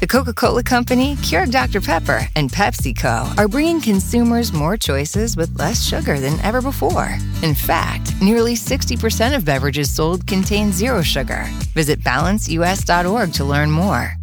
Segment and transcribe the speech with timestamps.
[0.00, 1.80] The Coca Cola Company, Keurig Dr.
[1.80, 7.18] Pepper, and PepsiCo are bringing consumers more choices with less sugar than ever before.
[7.42, 11.46] In fact, nearly 60% of beverages sold contain zero sugar.
[11.74, 14.14] Visit balanceus.org to learn more.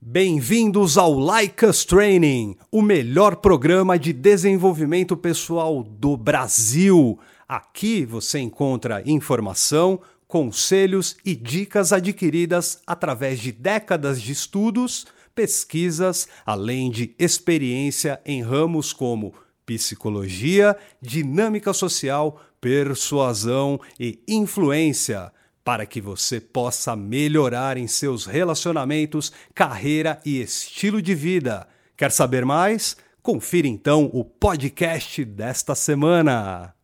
[0.00, 7.18] Bem-vindos ao Like Training, o melhor programa de desenvolvimento pessoal do Brasil.
[7.48, 10.00] Aqui você encontra informação,
[10.34, 18.92] conselhos e dicas adquiridas através de décadas de estudos, pesquisas, além de experiência em ramos
[18.92, 19.32] como
[19.64, 25.30] psicologia, dinâmica social, persuasão e influência,
[25.62, 31.68] para que você possa melhorar em seus relacionamentos, carreira e estilo de vida.
[31.96, 32.96] Quer saber mais?
[33.22, 36.74] Confira então o podcast desta semana.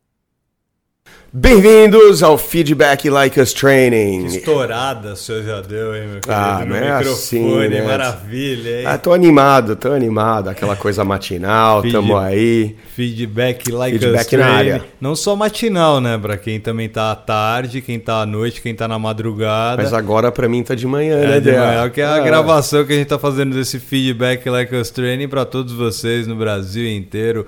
[1.33, 4.27] Bem-vindos ao Feedback Like Us Training.
[4.27, 6.29] Que estourada o senhor já deu, hein, meu querido?
[6.29, 7.81] Ah, não é assim, né?
[7.83, 8.85] maravilha, hein?
[8.85, 10.49] Ah, tô animado, tô animado.
[10.49, 12.75] Aquela coisa matinal, Feed, tamo aí.
[12.93, 14.49] Feedback Like Feedback Us Training.
[14.49, 14.83] Na área.
[14.99, 16.17] Não só matinal, né?
[16.17, 19.81] Pra quem também tá à tarde, quem tá à noite, quem tá na madrugada.
[19.81, 22.19] Mas agora pra mim tá de manhã, é, né, de manhã, que é a ah.
[22.19, 26.35] gravação que a gente tá fazendo desse Feedback Like Us Training pra todos vocês no
[26.35, 27.47] Brasil inteiro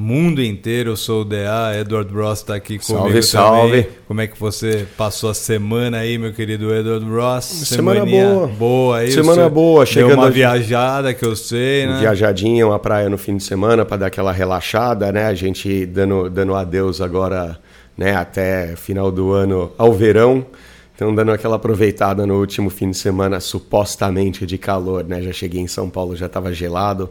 [0.00, 0.92] mundo inteiro.
[0.92, 4.86] Eu sou o DA, Edward Ross está aqui comigo salve, Salve, Como é que você
[4.96, 7.44] passou a semana aí, meu querido Edward Ross?
[7.44, 8.46] Semana boa.
[8.46, 9.10] Boa aí.
[9.10, 9.84] Semana boa.
[9.84, 10.30] Chegando deu uma a...
[10.30, 11.98] viajada que eu sei, né?
[12.00, 15.26] Viajadinha, uma praia no fim de semana para dar aquela relaxada, né?
[15.26, 17.58] A gente dando, dando adeus agora,
[17.94, 18.16] né?
[18.16, 20.46] Até final do ano ao verão.
[20.94, 25.20] Então, dando aquela aproveitada no último fim de semana, supostamente de calor, né?
[25.20, 27.10] Já cheguei em São Paulo, já estava gelado.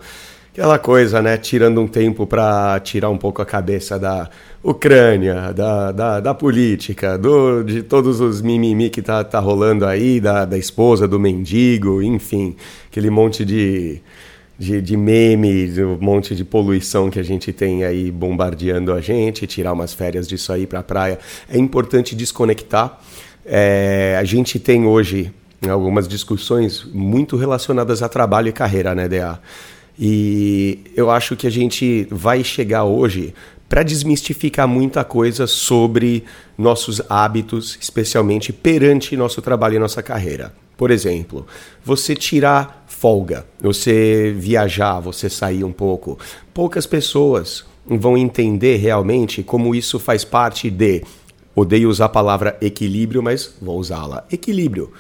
[0.52, 1.38] Aquela coisa, né?
[1.38, 4.30] Tirando um tempo para tirar um pouco a cabeça da
[4.64, 10.20] Ucrânia, da, da, da, política, do, de todos os mimimi que tá, tá rolando aí,
[10.20, 12.56] da, da esposa, do mendigo, enfim,
[12.92, 14.02] aquele monte de,
[14.58, 19.48] de, de memes, um monte de poluição que a gente tem aí bombardeando a gente,
[19.48, 21.20] tirar umas férias disso aí para a praia.
[21.48, 23.00] É importante desconectar.
[23.46, 25.32] É, a gente tem hoje
[25.70, 29.40] algumas discussões muito relacionadas a trabalho e carreira, né, DA?
[30.00, 33.34] E eu acho que a gente vai chegar hoje
[33.68, 36.24] para desmistificar muita coisa sobre
[36.58, 40.54] nossos hábitos, especialmente perante nosso trabalho e nossa carreira.
[40.78, 41.46] Por exemplo,
[41.84, 46.18] você tirar folga, você viajar, você sair um pouco.
[46.54, 51.04] Poucas pessoas vão entender realmente como isso faz parte de.
[51.54, 54.26] Odeio usar a palavra equilíbrio, mas vou usá-la.
[54.32, 54.94] Equilíbrio.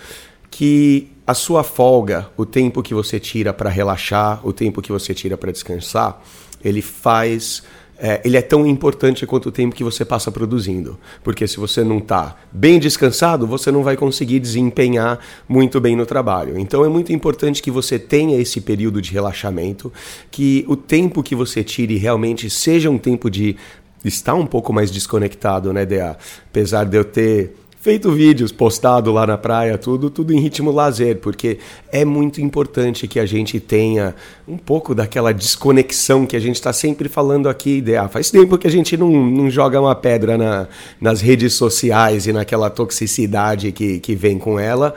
[0.51, 5.13] Que a sua folga, o tempo que você tira para relaxar, o tempo que você
[5.13, 6.19] tira para descansar,
[6.66, 7.62] ele faz.
[8.00, 10.97] É, ele é tão importante quanto o tempo que você passa produzindo.
[11.23, 16.03] Porque se você não está bem descansado, você não vai conseguir desempenhar muito bem no
[16.03, 16.57] trabalho.
[16.57, 19.94] Então é muito importante que você tenha esse período de relaxamento,
[20.31, 23.56] que o tempo que você tire realmente seja um tempo de
[24.03, 26.17] estar um pouco mais desconectado, né, DA?
[26.50, 31.17] Apesar de eu ter feito vídeos, postado lá na praia, tudo, tudo em ritmo lazer,
[31.17, 31.59] porque
[31.91, 34.13] é muito importante que a gente tenha
[34.47, 38.07] um pouco daquela desconexão que a gente está sempre falando aqui, ideia.
[38.09, 40.67] Faz tempo que a gente não, não joga uma pedra na,
[41.00, 44.94] nas redes sociais e naquela toxicidade que, que vem com ela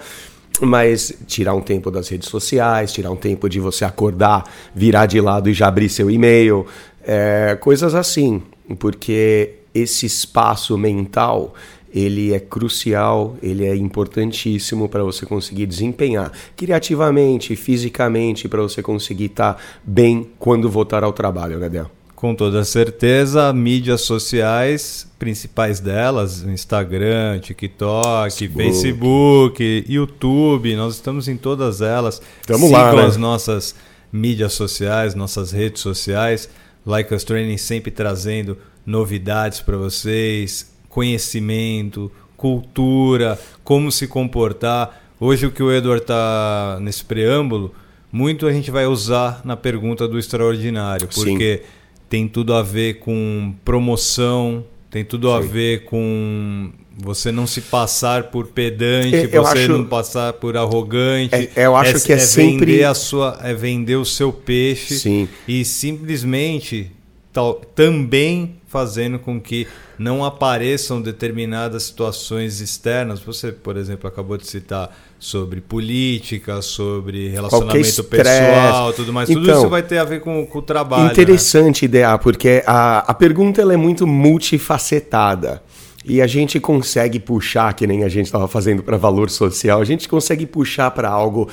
[0.60, 5.20] mas tirar um tempo das redes sociais, tirar um tempo de você acordar, virar de
[5.20, 6.66] lado e já abrir seu e-mail,
[7.04, 8.40] é, coisas assim,
[8.78, 11.54] porque esse espaço mental
[11.94, 19.26] ele é crucial, ele é importantíssimo para você conseguir desempenhar criativamente, fisicamente, para você conseguir
[19.26, 21.90] estar tá bem quando voltar ao trabalho, Gabriel.
[22.14, 31.36] Com toda certeza, mídias sociais, principais delas, Instagram, TikTok, Facebook, Facebook YouTube, nós estamos em
[31.36, 32.22] todas elas.
[32.40, 33.02] Estamos lá, né?
[33.04, 33.74] as nossas
[34.12, 36.48] mídias sociais, nossas redes sociais.
[36.86, 45.02] Like Us Training sempre trazendo novidades para vocês, conhecimento, cultura, como se comportar.
[45.18, 47.74] Hoje o que o Edward está nesse preâmbulo,
[48.10, 51.70] muito a gente vai usar na pergunta do extraordinário, porque Sim.
[52.10, 55.34] tem tudo a ver com promoção, tem tudo Sim.
[55.34, 60.58] a ver com você não se passar por pedante, eu você acho, não passar por
[60.58, 61.34] arrogante.
[61.56, 64.30] É, eu acho é, que é, é sempre vender a sua, é vender o seu
[64.30, 65.28] peixe Sim.
[65.48, 66.90] e simplesmente
[67.32, 69.66] tal, também fazendo com que
[69.98, 73.20] não apareçam determinadas situações externas.
[73.20, 79.30] Você, por exemplo, acabou de citar sobre política, sobre relacionamento pessoal, tudo mais.
[79.30, 81.04] Então, tudo isso vai ter a ver com, com o trabalho.
[81.04, 81.12] Né?
[81.12, 81.88] Interessante, né?
[81.88, 85.62] ideia, porque a, a pergunta ela é muito multifacetada.
[86.04, 89.84] E a gente consegue puxar, que nem a gente estava fazendo para valor social, a
[89.84, 91.48] gente consegue puxar para algo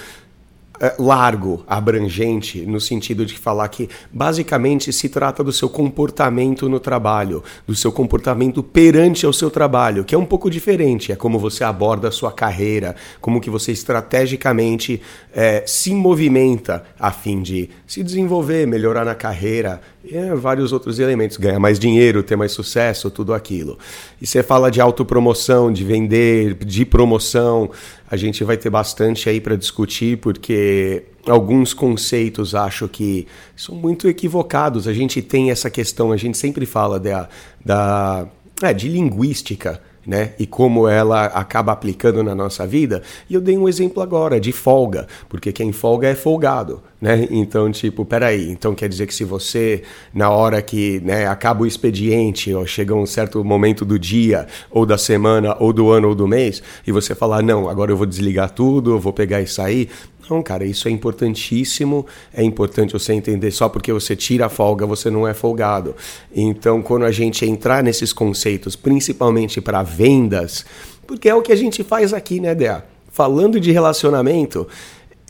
[0.98, 7.44] largo, abrangente, no sentido de falar que basicamente se trata do seu comportamento no trabalho,
[7.68, 11.64] do seu comportamento perante ao seu trabalho, que é um pouco diferente, é como você
[11.64, 15.02] aborda a sua carreira, como que você estrategicamente
[15.34, 20.98] é, se movimenta a fim de se desenvolver, melhorar na carreira, e é, vários outros
[20.98, 23.78] elementos, ganhar mais dinheiro, ter mais sucesso, tudo aquilo.
[24.22, 27.70] E você fala de autopromoção, de vender, de promoção,
[28.10, 34.08] a gente vai ter bastante aí para discutir, porque alguns conceitos acho que são muito
[34.08, 34.88] equivocados.
[34.88, 37.30] A gente tem essa questão, a gente sempre fala da,
[37.64, 38.28] da
[38.62, 40.34] é, de linguística né?
[40.40, 43.02] E como ela acaba aplicando na nossa vida.
[43.30, 47.28] E eu dei um exemplo agora de folga, porque quem folga é folgado, né?
[47.30, 51.68] Então, tipo, peraí, então quer dizer que se você, na hora que né, acaba o
[51.68, 56.16] expediente, ou chega um certo momento do dia, ou da semana, ou do ano, ou
[56.16, 59.48] do mês, e você falar, não, agora eu vou desligar tudo, eu vou pegar e
[59.48, 59.90] sair,
[60.30, 62.06] não, cara, isso é importantíssimo.
[62.34, 65.96] É importante você entender só porque você tira a folga, você não é folgado.
[66.34, 70.66] Então, quando a gente entrar nesses conceitos, principalmente para vendas,
[71.08, 72.86] porque é o que a gente faz aqui, né, Dea?
[73.12, 74.68] Falando de relacionamento,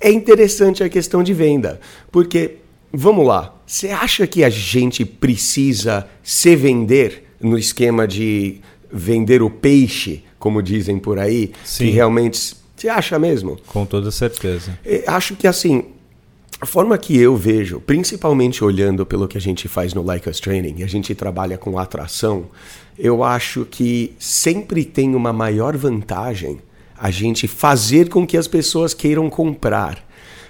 [0.02, 1.80] é interessante a questão de venda.
[2.12, 2.58] Porque,
[2.92, 8.60] vamos lá, você acha que a gente precisa se vender no esquema de
[8.92, 11.86] vender o peixe, como dizem por aí, Sim.
[11.86, 13.58] que realmente você acha mesmo?
[13.68, 14.78] Com toda certeza.
[15.08, 15.86] Acho que assim,
[16.62, 20.40] a forma que eu vejo, principalmente olhando pelo que a gente faz no Like Us
[20.40, 22.46] Training, a gente trabalha com atração,
[22.98, 26.60] eu acho que sempre tem uma maior vantagem
[26.98, 30.09] a gente fazer com que as pessoas queiram comprar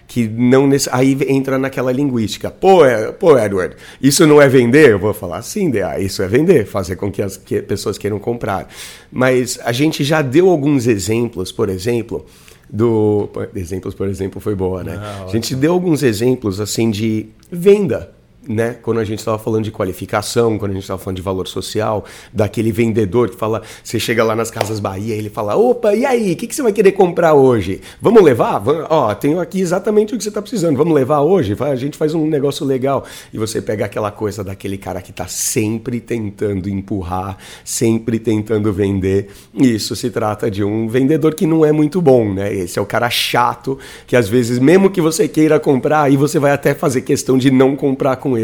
[0.10, 2.50] que não aí entra naquela linguística.
[2.50, 4.90] Pô, é, pô, Edward, isso não é vender?
[4.90, 8.68] Eu vou falar sim, isso é vender, fazer com que as que pessoas queiram comprar.
[9.12, 12.26] Mas a gente já deu alguns exemplos, por exemplo,
[12.68, 15.00] do exemplos, por exemplo, foi boa, né?
[15.00, 18.19] Ah, a gente deu alguns exemplos assim de venda
[18.50, 18.76] né?
[18.82, 22.04] Quando a gente estava falando de qualificação, quando a gente estava falando de valor social,
[22.34, 26.34] daquele vendedor que fala, você chega lá nas Casas Bahia, ele fala, opa, e aí,
[26.34, 27.80] o que, que você vai querer comprar hoje?
[28.02, 28.58] Vamos levar?
[28.58, 31.56] Vamos, ó, tenho aqui exatamente o que você está precisando, vamos levar hoje?
[31.60, 33.06] A gente faz um negócio legal.
[33.32, 39.30] E você pega aquela coisa daquele cara que está sempre tentando empurrar, sempre tentando vender.
[39.54, 42.52] Isso se trata de um vendedor que não é muito bom, né?
[42.52, 46.40] Esse é o cara chato, que às vezes, mesmo que você queira comprar, aí você
[46.40, 48.39] vai até fazer questão de não comprar com ele,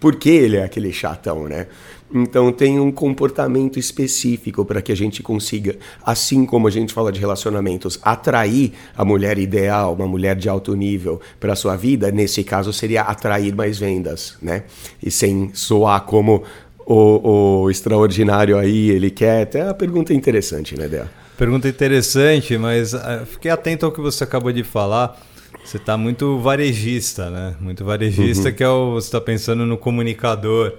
[0.00, 1.66] porque ele é aquele chatão, né?
[2.14, 7.10] Então tem um comportamento específico para que a gente consiga, assim como a gente fala
[7.10, 12.12] de relacionamentos, atrair a mulher ideal, uma mulher de alto nível para a sua vida,
[12.12, 14.62] nesse caso seria atrair mais vendas, né?
[15.02, 16.44] E sem soar como
[16.86, 19.42] o, o extraordinário aí, ele quer.
[19.42, 21.10] Até a pergunta é interessante, né, Dea?
[21.36, 25.20] Pergunta interessante, mas uh, fiquei atento ao que você acabou de falar.
[25.64, 27.56] Você está muito varejista, né?
[27.58, 28.54] Muito varejista, uhum.
[28.54, 28.94] que é o.
[28.94, 30.74] Você está pensando no comunicador.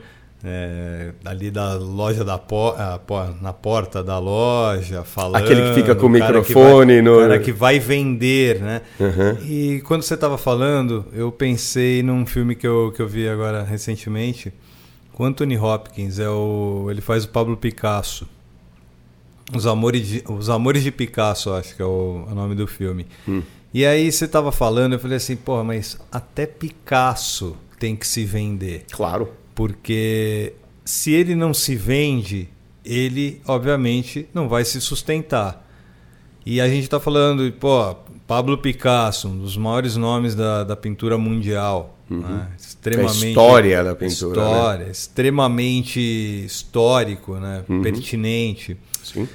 [0.47, 2.75] É, ali da loja da por,
[3.41, 5.43] na porta da loja, falando.
[5.43, 6.97] Aquele que fica com o microfone.
[6.97, 7.19] Que vai, no...
[7.19, 8.81] cara que vai vender, né?
[8.99, 9.43] Uhum.
[9.43, 13.63] E quando você estava falando, eu pensei num filme que eu, que eu vi agora
[13.63, 14.53] recentemente.
[15.13, 18.27] Com Anthony Hopkins, é o, ele faz o Pablo Picasso.
[19.53, 23.07] Os Amores de, Os Amores de Picasso, acho que é o, o nome do filme.
[23.27, 23.41] Hum.
[23.75, 28.23] E aí você estava falando, eu falei assim, porra, mas até Picasso tem que se
[28.23, 28.85] vender.
[28.89, 29.33] Claro.
[29.53, 30.53] Porque
[30.85, 32.47] se ele não se vende,
[32.85, 35.67] ele obviamente não vai se sustentar.
[36.45, 37.93] E a gente está falando, pô,
[38.25, 41.99] Pablo Picasso, um dos maiores nomes da, da pintura mundial.
[42.09, 42.19] Uhum.
[42.19, 42.47] Né?
[42.57, 43.25] Extremamente.
[43.25, 44.07] A história da pintura.
[44.07, 44.47] Né?
[44.47, 44.91] História, né?
[44.91, 45.99] extremamente
[46.45, 47.65] histórico, né?
[47.67, 47.81] Uhum.
[47.81, 48.77] pertinente.
[49.03, 49.27] Sim.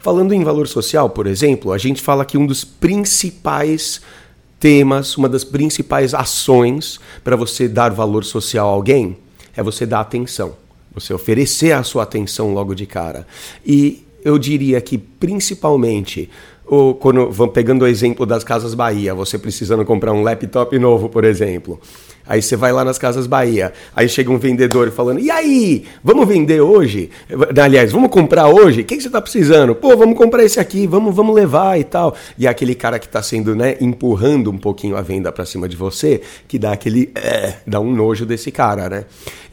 [0.01, 4.01] falando em valor social, por exemplo, a gente fala que um dos principais
[4.59, 9.17] temas, uma das principais ações para você dar valor social a alguém
[9.55, 10.57] é você dar atenção.
[10.93, 13.25] Você oferecer a sua atenção logo de cara.
[13.65, 16.29] E eu diria que principalmente
[16.71, 21.09] ou quando vamos pegando o exemplo das Casas Bahia, você precisando comprar um laptop novo,
[21.09, 21.77] por exemplo.
[22.25, 26.25] Aí você vai lá nas Casas Bahia, aí chega um vendedor falando: "E aí, vamos
[26.25, 27.09] vender hoje?
[27.61, 28.81] Aliás, vamos comprar hoje?
[28.81, 29.75] O que, que você está precisando?
[29.75, 32.15] Pô, vamos comprar esse aqui, vamos, vamos levar e tal".
[32.37, 35.67] E é aquele cara que está sendo, né, empurrando um pouquinho a venda para cima
[35.67, 39.05] de você, que dá aquele, é, dá um nojo desse cara, né?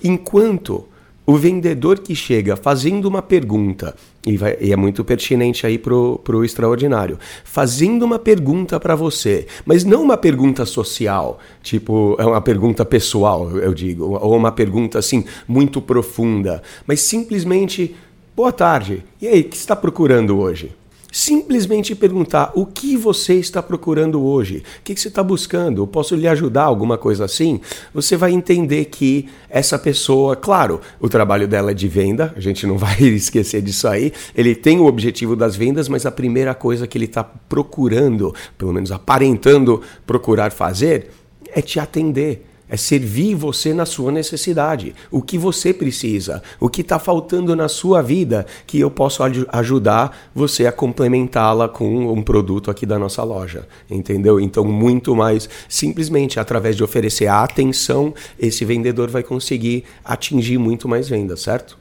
[0.05, 0.87] Enquanto
[1.27, 3.95] o vendedor que chega fazendo uma pergunta,
[4.27, 9.47] e, vai, e é muito pertinente aí pro, pro extraordinário, fazendo uma pergunta para você,
[9.65, 14.99] mas não uma pergunta social, tipo, é uma pergunta pessoal, eu digo, ou uma pergunta
[14.99, 17.95] assim, muito profunda, mas simplesmente,
[18.37, 20.78] boa tarde, e aí, o que está procurando hoje?
[21.11, 26.29] Simplesmente perguntar o que você está procurando hoje, o que você está buscando, posso lhe
[26.29, 27.61] ajudar, alguma coisa assim.
[27.95, 32.67] Você vai entender que essa pessoa, claro, o trabalho dela é de venda, a gente
[32.67, 34.13] não vai esquecer disso aí.
[34.35, 38.73] Ele tem o objetivo das vendas, mas a primeira coisa que ele está procurando, pelo
[38.73, 41.09] menos aparentando procurar fazer,
[41.55, 44.95] é te atender é servir você na sua necessidade.
[45.11, 50.31] O que você precisa, o que está faltando na sua vida, que eu posso ajudar
[50.35, 53.67] você a complementá-la com um produto aqui da nossa loja.
[53.91, 54.39] Entendeu?
[54.39, 60.89] Então, muito mais simplesmente através de oferecer a atenção, esse vendedor vai conseguir atingir muito
[60.89, 61.79] mais vendas, certo?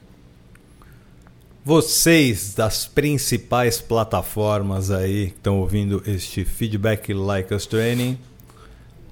[1.64, 8.18] Vocês das principais plataformas aí que estão ouvindo este feedback like us training,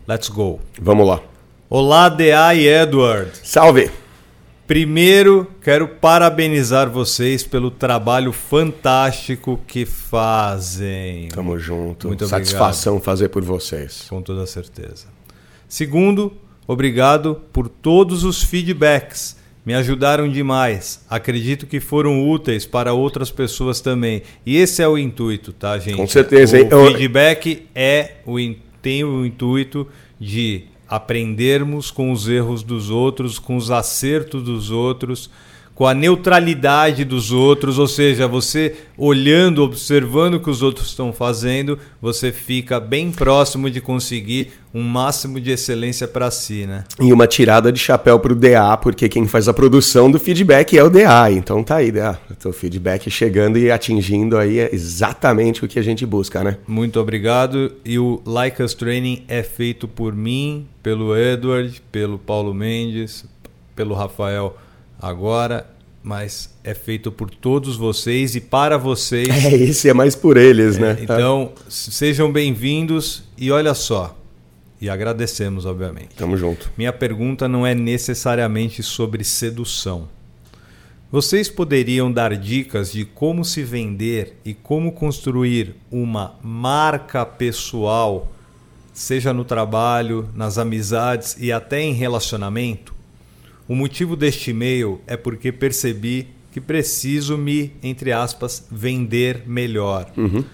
[0.08, 0.58] let's go.
[0.80, 1.35] Vamos lá.
[1.68, 3.32] Olá, DA e Edward.
[3.42, 3.90] Salve!
[4.68, 11.26] Primeiro, quero parabenizar vocês pelo trabalho fantástico que fazem.
[11.28, 12.06] Tamo junto.
[12.06, 13.04] Muito Satisfação obrigado.
[13.04, 14.06] fazer por vocês.
[14.08, 15.06] Com toda certeza.
[15.66, 16.32] Segundo,
[16.68, 19.36] obrigado por todos os feedbacks.
[19.64, 21.04] Me ajudaram demais.
[21.10, 24.22] Acredito que foram úteis para outras pessoas também.
[24.46, 25.96] E esse é o intuito, tá, gente?
[25.96, 26.58] Com certeza.
[26.62, 28.36] O feedback é o,
[28.80, 29.88] tem o intuito
[30.20, 35.30] de aprendermos com os erros dos outros, com os acertos dos outros,
[35.76, 41.12] com a neutralidade dos outros, ou seja, você olhando, observando o que os outros estão
[41.12, 46.84] fazendo, você fica bem próximo de conseguir um máximo de excelência para si, né?
[46.98, 50.78] E uma tirada de chapéu para o DA, porque quem faz a produção do feedback
[50.78, 51.30] é o DA.
[51.30, 52.18] Então tá aí, DA.
[52.42, 56.56] O feedback chegando e atingindo aí é exatamente o que a gente busca, né?
[56.66, 57.72] Muito obrigado.
[57.84, 63.26] E o Like Us Training é feito por mim, pelo Edward, pelo Paulo Mendes,
[63.74, 64.56] pelo Rafael
[65.00, 65.66] agora,
[66.02, 69.28] mas é feito por todos vocês e para vocês.
[69.46, 70.98] É, esse é mais por eles, é, né?
[71.00, 74.16] Então, sejam bem-vindos e olha só.
[74.80, 76.14] E agradecemos, obviamente.
[76.16, 76.70] Tamo junto.
[76.76, 80.08] Minha pergunta não é necessariamente sobre sedução.
[81.10, 88.30] Vocês poderiam dar dicas de como se vender e como construir uma marca pessoal,
[88.92, 92.95] seja no trabalho, nas amizades e até em relacionamento?
[93.68, 100.08] O motivo deste e-mail é porque percebi que preciso me, entre aspas, vender melhor.
[100.16, 100.44] Uhum.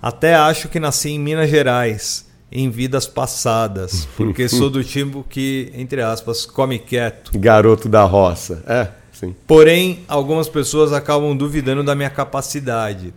[0.00, 5.72] Até acho que nasci em Minas Gerais, em vidas passadas, porque sou do tipo que,
[5.74, 7.38] entre aspas, come quieto.
[7.38, 8.62] Garoto da roça.
[8.66, 9.34] É, sim.
[9.46, 13.14] Porém, algumas pessoas acabam duvidando da minha capacidade.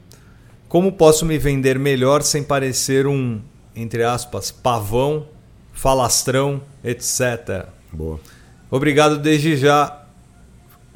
[0.70, 3.42] Como posso me vender melhor sem parecer um,
[3.78, 5.28] entre aspas, pavão,
[5.72, 7.68] falastrão, etc.
[7.94, 8.20] Boa.
[8.70, 9.97] Obrigado desde já.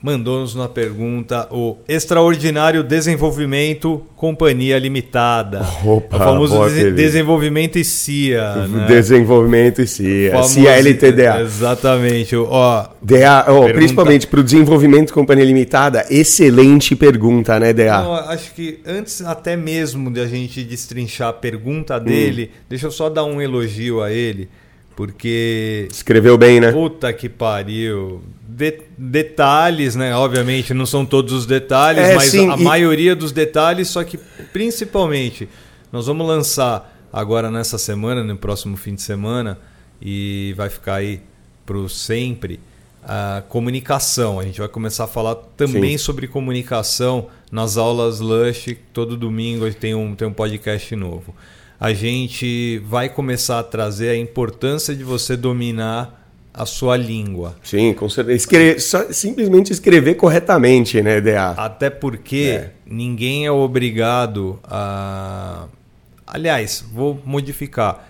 [0.03, 5.61] Mandou-nos uma pergunta o Extraordinário Desenvolvimento Companhia Limitada.
[5.85, 8.67] Opa, o famoso des- desenvolvimento e CIA.
[8.67, 8.87] Né?
[8.87, 10.31] Desenvolvimento e CIA.
[10.31, 11.41] Famoso- CIA LTDA.
[11.41, 12.35] Exatamente.
[12.35, 18.01] Ó, DA, oh, Pergunta- principalmente para o desenvolvimento companhia limitada, excelente pergunta, né, DA?
[18.01, 22.91] Não, acho que antes até mesmo de a gente destrinchar a pergunta dele, deixa eu
[22.91, 24.49] só dar um elogio a ele,
[24.95, 26.71] porque Escreveu bem, né?
[26.71, 28.21] puta que pariu.
[28.47, 30.15] De- detalhes, né?
[30.15, 34.03] Obviamente não são todos os detalhes, É, mas sim, a e- maioria dos detalhes, só
[34.03, 34.17] que
[34.51, 35.47] principalmente
[35.91, 39.57] nós vamos lançar agora nessa semana, no próximo fim de semana,
[40.01, 41.21] e vai ficar aí
[41.65, 42.59] pro sempre
[43.03, 44.39] a comunicação.
[44.39, 46.03] A gente vai começar a falar também Sim.
[46.03, 48.75] sobre comunicação nas aulas Lush.
[48.93, 51.35] Todo domingo tem um, tem um podcast novo.
[51.81, 56.19] A gente vai começar a trazer a importância de você dominar
[56.53, 57.55] a sua língua.
[57.63, 58.35] Sim, com certeza.
[58.37, 58.79] Escre-
[59.11, 61.51] simplesmente escrever corretamente, né, DA?
[61.57, 62.71] Até porque É.
[62.85, 65.65] ninguém é obrigado a.
[66.27, 68.07] Aliás, vou modificar.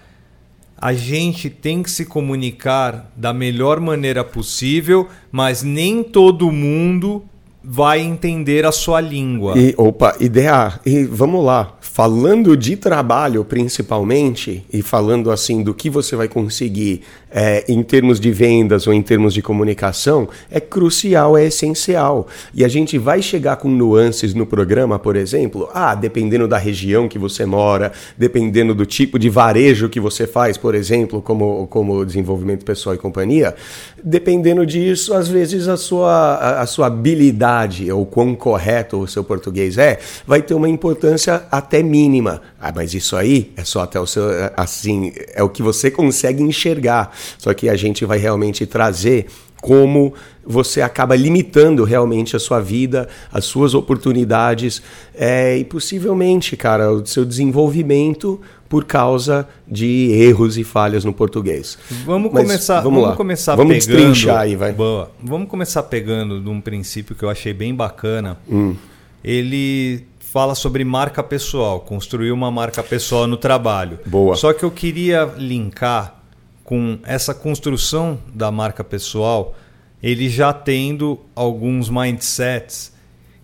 [0.77, 7.23] A gente tem que se comunicar da melhor maneira possível, mas nem todo mundo
[7.63, 9.53] vai entender a sua língua.
[9.57, 10.79] E, opa, ideia.
[10.83, 11.77] E vamos lá.
[11.93, 18.17] Falando de trabalho, principalmente, e falando assim do que você vai conseguir é, em termos
[18.17, 22.27] de vendas ou em termos de comunicação, é crucial, é essencial.
[22.53, 25.69] E a gente vai chegar com nuances no programa, por exemplo.
[25.73, 30.55] Ah, dependendo da região que você mora, dependendo do tipo de varejo que você faz,
[30.55, 33.53] por exemplo, como, como desenvolvimento pessoal e companhia,
[34.01, 39.25] dependendo disso, às vezes a sua, a, a sua habilidade ou quão correto o seu
[39.25, 42.41] português é, vai ter uma importância até mínima.
[42.59, 44.23] Ah, mas isso aí é só até o seu,
[44.55, 47.15] assim, é o que você consegue enxergar.
[47.37, 49.27] Só que a gente vai realmente trazer
[49.61, 50.13] como
[50.43, 54.81] você acaba limitando realmente a sua vida, as suas oportunidades
[55.13, 61.77] é, e possivelmente, cara, o seu desenvolvimento por causa de erros e falhas no português.
[62.05, 63.97] Vamos Mas começar, vamos vamos, começar Vamos pegando.
[63.97, 64.71] destrinchar aí, vai.
[64.71, 65.11] Boa.
[65.21, 68.37] Vamos começar pegando de um princípio que eu achei bem bacana.
[68.49, 68.75] Hum.
[69.23, 73.99] Ele fala sobre marca pessoal, construir uma marca pessoal no trabalho.
[74.05, 74.33] Boa.
[74.37, 76.21] Só que eu queria linkar
[76.63, 79.53] com essa construção da marca pessoal,
[80.01, 82.93] ele já tendo alguns mindsets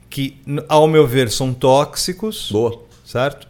[0.10, 2.82] que, ao meu ver, são tóxicos Boa.
[3.04, 3.50] certo?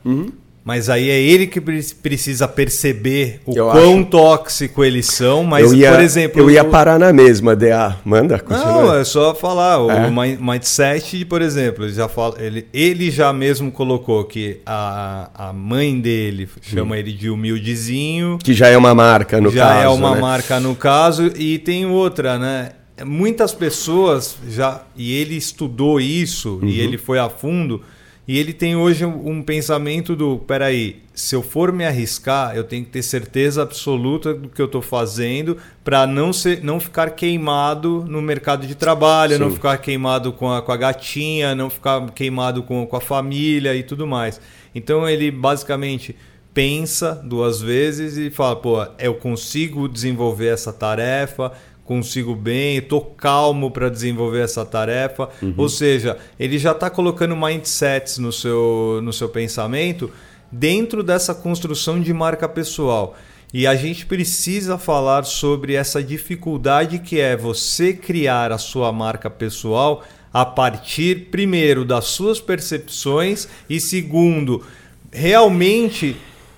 [0.67, 5.45] Mas aí é ele que pre- precisa perceber o Eu quão acho- tóxico eles são.
[5.45, 6.41] Mas, ia, por exemplo.
[6.41, 7.95] eu ia o- parar na mesma, DA.
[8.03, 8.81] Manda, continua.
[8.83, 9.79] Não, é só falar.
[9.81, 10.09] O É?
[10.11, 15.53] mi- mindset, por exemplo, ele já, fala, ele, ele já mesmo colocou que a, a
[15.53, 18.37] mãe dele chama ele de humildezinho.
[18.43, 19.83] Que já é uma marca, no já caso.
[19.85, 20.21] é uma né?
[20.21, 21.31] marca no caso.
[21.37, 22.71] E tem outra, né?
[23.05, 24.81] Muitas pessoas já.
[24.97, 26.67] E ele estudou isso Uhum.
[26.67, 27.81] e ele foi a fundo.
[28.27, 32.83] E ele tem hoje um, pensamento do: peraí, se eu for me arriscar, eu tenho
[32.83, 38.03] que ter certeza absoluta do que eu estou fazendo para não, ser, não ficar queimado
[38.05, 39.55] no mercado de trabalho, não Sim.
[39.55, 43.81] ficar queimado com a, com a gatinha, não ficar queimado com, com a família e
[43.81, 44.41] tudo mais.
[44.75, 46.13] Então ele basicamente
[46.53, 51.53] pensa duas vezes e fala: pô, eu consigo desenvolver essa tarefa,
[51.87, 55.29] consigo bem, estou calmo para desenvolver essa tarefa.
[55.55, 60.11] Ou seja, ele já está colocando mindsets no seu, no seu pensamento
[60.51, 63.15] dentro dessa construção de marca pessoal.
[63.53, 69.29] E a gente precisa falar sobre essa dificuldade que é você criar a sua marca
[69.29, 74.63] pessoal a partir, primeiro, das suas percepções e, segundo,
[75.11, 76.17] realmente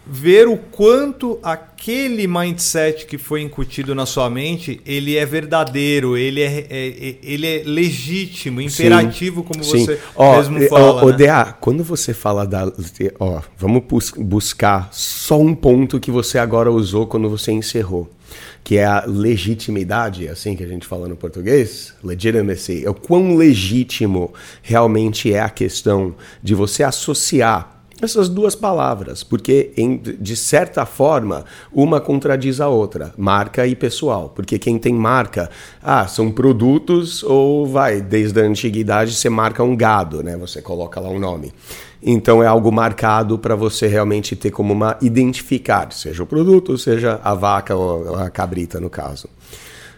[0.09, 6.41] ver o quanto aquele mindset que foi incutido na sua mente, ele é verdadeiro, ele
[6.41, 9.47] é, é, é ele é legítimo, imperativo, Sim.
[9.47, 9.85] como Sim.
[9.85, 11.03] você ó, mesmo fala.
[11.03, 11.17] Ó, né?
[11.17, 12.71] DA, quando você fala da...
[13.19, 13.83] Ó, vamos
[14.17, 18.09] buscar só um ponto que você agora usou quando você encerrou
[18.63, 23.35] que é a legitimidade, assim que a gente fala no português, legitimacy, é o quão
[23.35, 30.85] legítimo realmente é a questão de você associar essas duas palavras, porque em, de certa
[30.85, 35.49] forma uma contradiz a outra, marca e pessoal, porque quem tem marca,
[35.81, 40.37] ah, são produtos ou vai, desde a antiguidade você marca um gado, né?
[40.37, 41.53] Você coloca lá um nome.
[42.01, 47.19] Então é algo marcado para você realmente ter como uma identificar, seja o produto, seja
[47.23, 49.27] a vaca ou a cabrita no caso.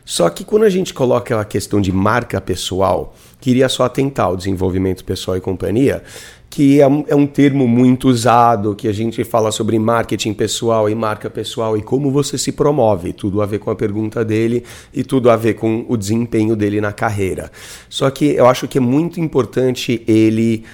[0.04, 4.36] Só que quando a gente coloca a questão de marca pessoal, queria só atentar ao
[4.36, 6.04] desenvolvimento pessoal e companhia,
[6.52, 10.90] que é um, é um, termo muito usado, que a gente fala sobre marketing pessoal
[10.90, 13.14] e marca pessoal e como você se promove.
[13.14, 16.82] Tudo a ver com a pergunta dele e tudo a ver com o desempenho dele
[16.82, 17.50] na carreira.
[17.88, 20.66] Só que eu acho que é muito importante ele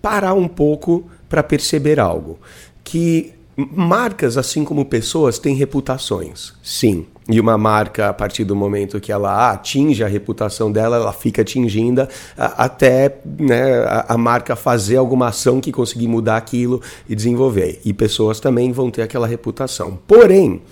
[0.00, 2.38] parar um pouco para perceber algo.
[2.84, 6.52] Que marcas, assim como pessoas, têm reputações.
[6.62, 7.06] Sim.
[7.28, 11.42] E uma marca, a partir do momento que ela atinge a reputação dela, ela fica
[11.42, 17.80] atingindo até né, a, marca fazer alguma ação que conseguir mudar aquilo e desenvolver.
[17.84, 19.98] E pessoas também vão ter aquela reputação.
[20.06, 20.62] Porém,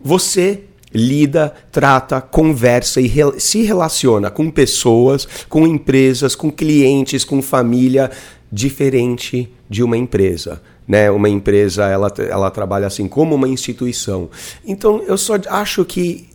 [0.00, 0.64] você
[0.94, 8.10] lida, trata, conversa e re se relaciona com pessoas, com empresas, com clientes, com família,
[8.52, 11.10] diferente de uma empresa né?
[11.10, 14.30] Uma empresa ela, ela trabalha assim como uma instituição.
[14.64, 16.28] Então eu só acho que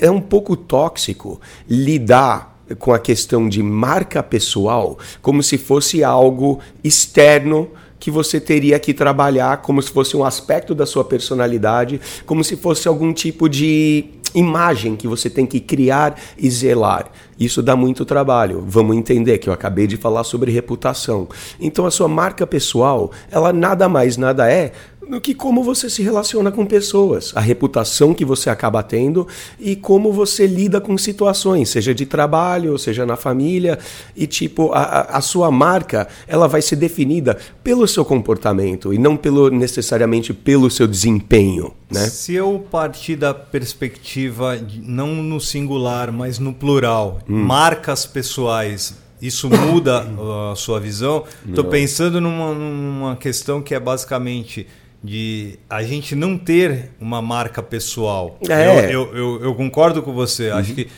[0.00, 6.60] é um pouco tóxico lidar com a questão de marca pessoal como se fosse algo
[6.82, 7.68] externo
[8.00, 12.56] que você teria que trabalhar como se fosse um aspecto da sua personalidade, como se
[12.56, 17.10] fosse algum tipo de imagem que você tem que criar e zelar.
[17.38, 18.64] Isso dá muito trabalho.
[18.66, 21.28] Vamos entender que eu acabei de falar sobre reputação.
[21.60, 24.72] Então a sua marca pessoal, ela nada mais nada é
[25.08, 29.26] do que como você se relaciona com pessoas, a reputação que você acaba tendo
[29.58, 33.78] e como você lida com situações, seja de trabalho, seja na família,
[34.16, 39.16] e tipo, a, a sua marca, ela vai ser definida pelo seu comportamento e não
[39.16, 42.08] pelo necessariamente pelo seu desempenho, né?
[42.08, 47.44] Se eu partir da perspectiva não no singular, mas no plural, hum.
[47.44, 50.06] marcas pessoais, isso muda
[50.52, 51.24] a sua visão?
[51.46, 54.66] Estou pensando numa, numa questão que é basicamente
[55.04, 58.38] de a gente não ter uma marca pessoal.
[58.48, 58.86] É.
[58.86, 60.50] Eu, eu, eu, eu concordo com você.
[60.50, 60.56] Uhum.
[60.56, 60.88] Acho que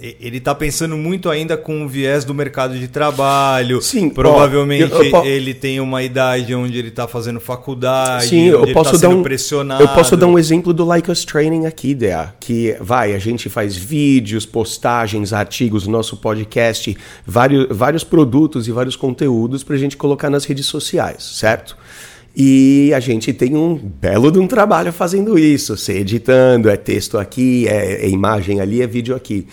[0.00, 3.82] ele está pensando muito ainda com o viés do mercado de trabalho.
[3.82, 8.26] Sim, provavelmente ó, eu, eu, ele tem uma idade onde ele está fazendo faculdade.
[8.26, 9.82] Sim, eu posso tá dar um pressionado.
[9.82, 13.48] Eu posso dar um exemplo do Like Us Training aqui, Dea, que vai, a gente
[13.48, 19.96] faz vídeos, postagens, artigos, nosso podcast, vários, vários produtos e vários conteúdos para a gente
[19.96, 21.76] colocar nas redes sociais, certo?
[22.36, 27.18] E a gente tem um belo de um trabalho fazendo isso, se editando, é texto
[27.18, 29.46] aqui, é, é imagem ali, é vídeo aqui.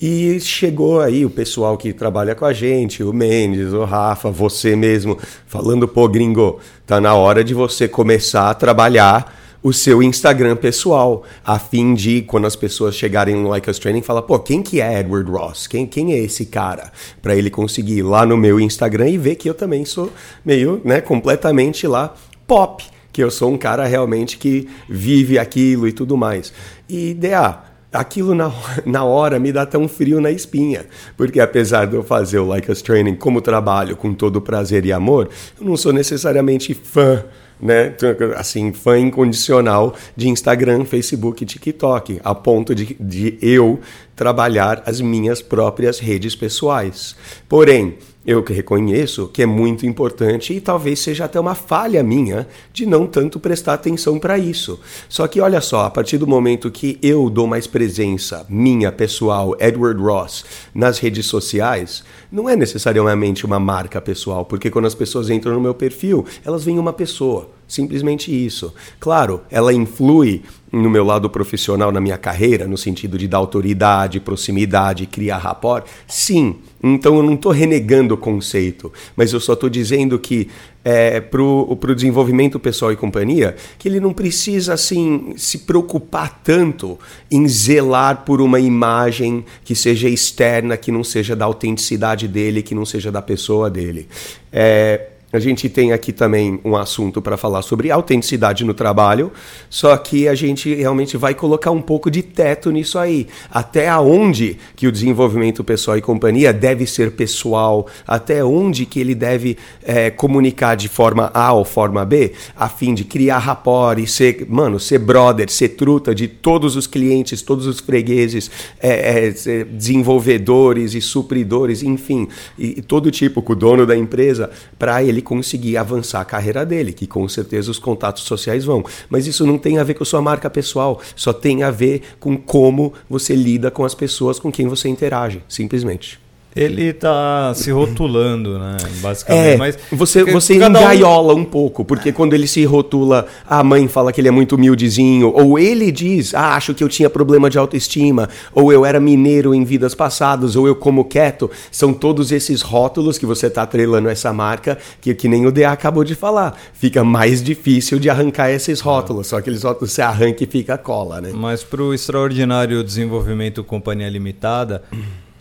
[0.00, 4.74] E chegou aí o pessoal que trabalha com a gente, o Mendes, o Rafa, você
[4.74, 10.56] mesmo, falando, pô, gringo, tá na hora de você começar a trabalhar o seu Instagram
[10.56, 14.62] pessoal, a fim de, quando as pessoas chegarem no Like Us Training, falar, pô, quem
[14.62, 15.66] que é Edward Ross?
[15.66, 16.92] Quem, quem é esse cara?
[17.22, 20.12] Para ele conseguir ir lá no meu Instagram e ver que eu também sou
[20.44, 22.14] meio, né, completamente lá
[22.46, 26.52] pop, que eu sou um cara realmente que vive aquilo e tudo mais.
[26.86, 28.52] E, DA, aquilo na,
[28.84, 30.84] na hora me dá tão frio na espinha,
[31.16, 34.92] porque apesar de eu fazer o Like Us Training como trabalho com todo prazer e
[34.92, 37.24] amor, eu não sou necessariamente fã
[37.64, 37.94] né,
[38.36, 43.80] assim, fã incondicional de Instagram, Facebook e TikTok, a ponto de, de eu
[44.14, 47.16] trabalhar as minhas próprias redes pessoais.
[47.48, 52.48] Porém, eu que reconheço que é muito importante e talvez seja até uma falha minha
[52.72, 54.80] de não tanto prestar atenção para isso.
[55.08, 59.54] Só que olha só, a partir do momento que eu dou mais presença minha pessoal,
[59.60, 65.28] Edward Ross, nas redes sociais, não é necessariamente uma marca pessoal, porque quando as pessoas
[65.28, 67.50] entram no meu perfil, elas veem uma pessoa.
[67.66, 68.74] Simplesmente isso.
[69.00, 70.42] Claro, ela influi
[70.74, 75.86] no meu lado profissional, na minha carreira, no sentido de dar autoridade, proximidade, criar rapport?
[76.06, 76.56] Sim.
[76.82, 80.48] Então eu não estou renegando o conceito, mas eu só estou dizendo que
[80.84, 86.98] é, para o desenvolvimento pessoal e companhia, que ele não precisa assim se preocupar tanto
[87.30, 92.74] em zelar por uma imagem que seja externa, que não seja da autenticidade dele, que
[92.74, 94.06] não seja da pessoa dele.
[94.52, 99.32] É, A gente tem aqui também um assunto para falar sobre autenticidade no trabalho,
[99.68, 103.26] só que a gente realmente vai colocar um pouco de teto nisso aí.
[103.50, 109.12] Até onde que o desenvolvimento pessoal e companhia deve ser pessoal, até onde que ele
[109.12, 114.06] deve é, comunicar de forma A ou forma B, a fim de criar rapport e
[114.06, 118.48] ser, mano, ser brother, ser truta de todos os clientes, todos os fregueses,
[118.80, 124.48] é, é, desenvolvedores e supridores, enfim, e, e todo tipo, com o dono da empresa,
[124.78, 128.84] para ele conseguir avançar a carreira dele, que com certeza os contatos sociais vão.
[129.08, 132.02] Mas isso não tem a ver com a sua marca pessoal, só tem a ver
[132.20, 136.23] com como você lida com as pessoas com quem você interage, simplesmente.
[136.56, 138.76] Ele está se rotulando, né?
[139.00, 139.54] Basicamente.
[139.54, 141.38] É, Mas você, você engaiola um...
[141.38, 141.44] um...
[141.44, 145.58] pouco, porque quando ele se rotula, a mãe fala que ele é muito humildezinho, ou
[145.58, 149.64] ele diz, ah, acho que eu tinha problema de autoestima, ou eu era mineiro em
[149.64, 151.50] vidas passadas, ou eu como quieto.
[151.72, 155.72] São todos esses rótulos que você está atrelando essa marca, que, que nem o DA
[155.72, 156.56] acabou de falar.
[156.72, 159.30] Fica mais difícil de arrancar esses rótulos, é.
[159.30, 161.32] só aqueles rótulos você arranca e fica cola, né?
[161.34, 164.82] Mas para o extraordinário desenvolvimento Companhia Limitada.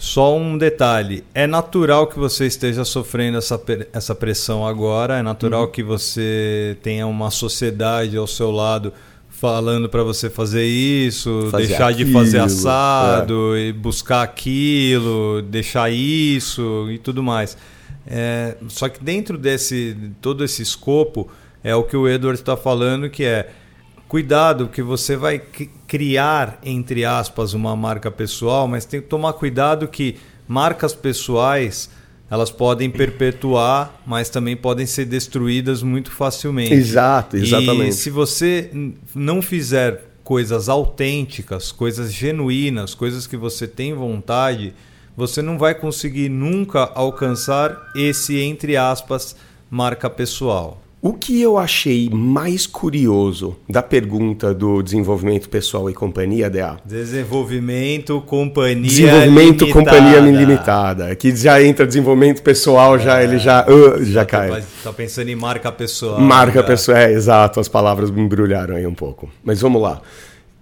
[0.04, 3.60] Só um detalhe: é natural que você esteja sofrendo essa,
[3.94, 5.72] essa pressão agora, é natural uhum.
[5.72, 8.92] que você tenha uma sociedade ao seu lado
[9.30, 13.68] falando para você fazer isso, fazer deixar aquilo, de fazer assado, é.
[13.68, 17.58] e buscar aquilo, deixar isso e tudo mais.
[18.06, 21.30] É, só que dentro desse todo esse escopo
[21.64, 23.50] é o que o Edward está falando, que é
[24.14, 25.42] cuidado que você vai
[25.88, 31.90] criar, entre aspas, uma marca pessoal, mas tem que tomar cuidado que marcas pessoais
[32.30, 36.76] elas podem perpetuar, mas também podem ser destruídas muito facilmente.
[36.76, 37.90] Exato, exatamente.
[37.90, 38.70] E se você
[39.16, 44.76] não fizer coisas autênticas, coisas genuínas, coisas que você tem vontade,
[45.18, 49.36] você não vai conseguir nunca alcançar esse, entre aspas,
[49.72, 50.83] marca pessoal.
[51.06, 56.78] O que eu achei mais curioso da pergunta do desenvolvimento pessoal e companhia, DA?
[56.86, 59.74] Desenvolvimento, companhia Desenvolvimento, limitada.
[59.74, 61.16] companhia limitada.
[61.18, 64.64] Que já entra desenvolvimento pessoal, já é, ele já, uh, já tá, cai.
[64.82, 66.22] Tá pensando em marca pessoal.
[66.22, 67.60] Marca pessoal, é, exato.
[67.60, 69.30] As palavras me embrulharam aí um pouco.
[69.44, 70.02] Mas vamos lá.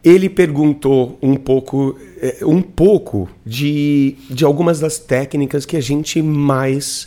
[0.04, 6.20] Ele perguntou um pouco, é, um pouco de, de algumas das técnicas que a gente
[6.20, 7.06] mais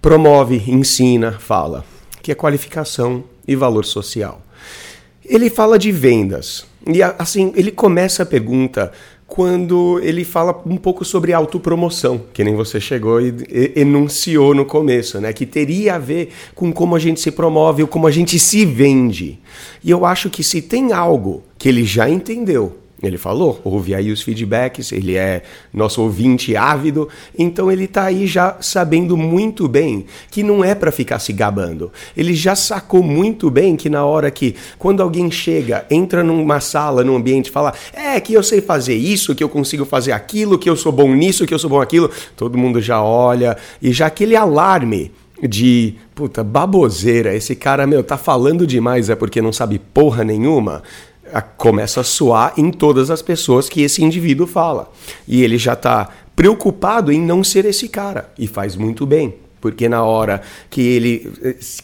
[0.00, 1.84] promove, ensina, fala
[2.22, 4.42] que é qualificação e valor social.
[5.24, 6.66] Ele fala de vendas.
[6.86, 8.90] E assim, ele começa a pergunta
[9.30, 15.20] quando ele fala um pouco sobre autopromoção, que nem você chegou e enunciou no começo,
[15.20, 15.32] né?
[15.32, 18.64] Que teria a ver com como a gente se promove ou como a gente se
[18.64, 19.38] vende.
[19.84, 24.10] E eu acho que se tem algo que ele já entendeu ele falou, ouve aí
[24.10, 27.08] os feedbacks, ele é nosso ouvinte ávido,
[27.38, 31.90] então ele está aí já sabendo muito bem que não é para ficar se gabando.
[32.14, 37.02] Ele já sacou muito bem que na hora que, quando alguém chega, entra numa sala,
[37.02, 40.68] num ambiente, fala, é que eu sei fazer isso, que eu consigo fazer aquilo, que
[40.68, 44.06] eu sou bom nisso, que eu sou bom aquilo, todo mundo já olha e já
[44.06, 45.10] aquele alarme
[45.42, 50.82] de puta baboseira, esse cara meu tá falando demais é porque não sabe porra nenhuma
[51.56, 54.90] começa a soar em todas as pessoas que esse indivíduo fala.
[55.26, 58.32] E ele já está preocupado em não ser esse cara.
[58.38, 59.34] E faz muito bem.
[59.60, 60.40] Porque na hora
[60.70, 61.30] que ele,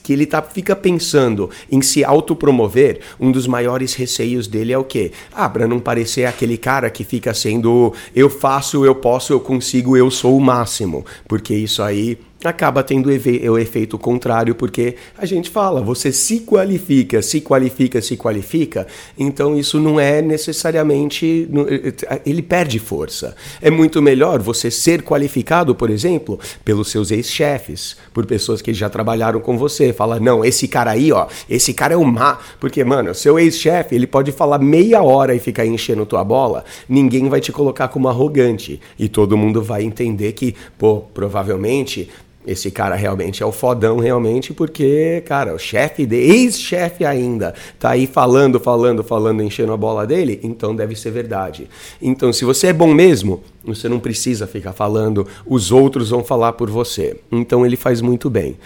[0.02, 4.84] que ele tá, fica pensando em se autopromover, um dos maiores receios dele é o
[4.84, 5.12] quê?
[5.32, 9.96] Ah, para não parecer aquele cara que fica sendo eu faço, eu posso, eu consigo,
[9.96, 11.04] eu sou o máximo.
[11.28, 17.22] Porque isso aí acaba tendo o efeito contrário, porque a gente fala, você se qualifica,
[17.22, 18.86] se qualifica, se qualifica,
[19.18, 21.48] então isso não é necessariamente.
[21.68, 23.34] Eh, eh, ele perde força.
[23.60, 28.90] É muito melhor você ser qualificado, por exemplo, pelos seus ex-chefes, por pessoas que já
[28.90, 29.92] trabalharam com você.
[29.92, 32.38] Fala, não, esse cara aí, ó, esse cara é o má.
[32.60, 37.28] Porque, mano, seu ex-chefe, ele pode falar meia hora e ficar enchendo tua bola, ninguém
[37.28, 38.80] vai te colocar como arrogante.
[38.98, 42.10] E todo mundo vai entender que, pô, provavelmente
[42.46, 47.90] esse cara realmente é o fodão, realmente, porque, cara, o chefe, de, ex-chefe ainda, tá
[47.90, 51.68] aí falando, falando, falando, enchendo a bola dele, então deve ser verdade.
[52.00, 56.52] Então, se você é bom mesmo, você não precisa ficar falando, os outros vão falar
[56.52, 57.16] por você.
[57.32, 58.56] Então, ele faz muito bem.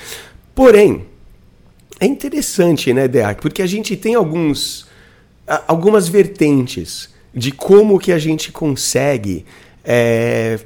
[0.55, 1.07] Porém,
[1.99, 3.41] é interessante, né, Deac?
[3.41, 4.87] Porque a gente tem alguns,
[5.67, 9.47] algumas vertentes de como que a gente consegue
[9.85, 10.59] é,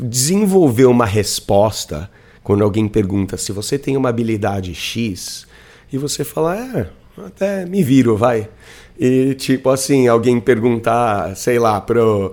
[0.00, 2.10] desenvolver uma resposta
[2.42, 5.46] quando alguém pergunta se você tem uma habilidade X
[5.92, 6.86] e você fala, é,
[7.24, 8.48] até me viro, vai.
[8.98, 12.32] E tipo assim, alguém perguntar, sei lá, pro.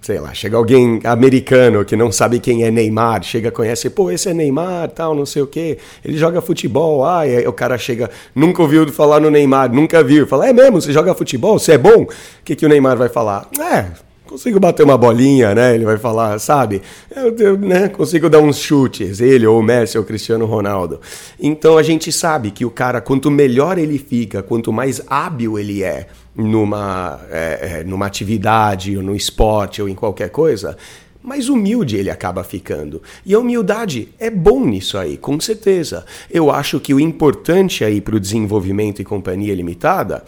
[0.00, 4.28] Sei lá, chega alguém americano que não sabe quem é Neymar, chega, conhece, pô, esse
[4.28, 5.78] é Neymar, tal, não sei o quê.
[6.04, 10.26] Ele joga futebol, ah, e o cara chega, nunca ouviu falar no Neymar, nunca viu.
[10.26, 11.56] Fala, é mesmo, você joga futebol?
[11.56, 12.02] Você é bom?
[12.02, 12.08] O
[12.44, 13.48] que, que o Neymar vai falar?
[13.60, 15.74] É, consigo bater uma bolinha, né?
[15.74, 16.80] Ele vai falar, sabe?
[17.14, 17.88] Eu, eu né?
[17.88, 21.00] consigo dar uns chutes, ele ou o Messi ou o Cristiano Ronaldo.
[21.38, 25.82] Então a gente sabe que o cara, quanto melhor ele fica, quanto mais hábil ele
[25.82, 30.76] é numa, é, é numa atividade, ou no esporte, ou em qualquer coisa,
[31.20, 33.02] mais humilde ele acaba ficando.
[33.26, 36.04] E a humildade é bom nisso aí, com certeza.
[36.30, 40.22] Eu acho que o importante aí para o desenvolvimento e companhia limitada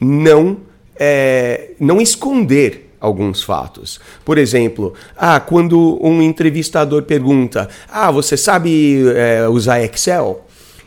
[0.00, 0.58] não
[0.96, 4.00] é, não esconder alguns fatos.
[4.24, 10.44] Por exemplo, ah, quando um entrevistador pergunta: Ah, você sabe é, usar Excel?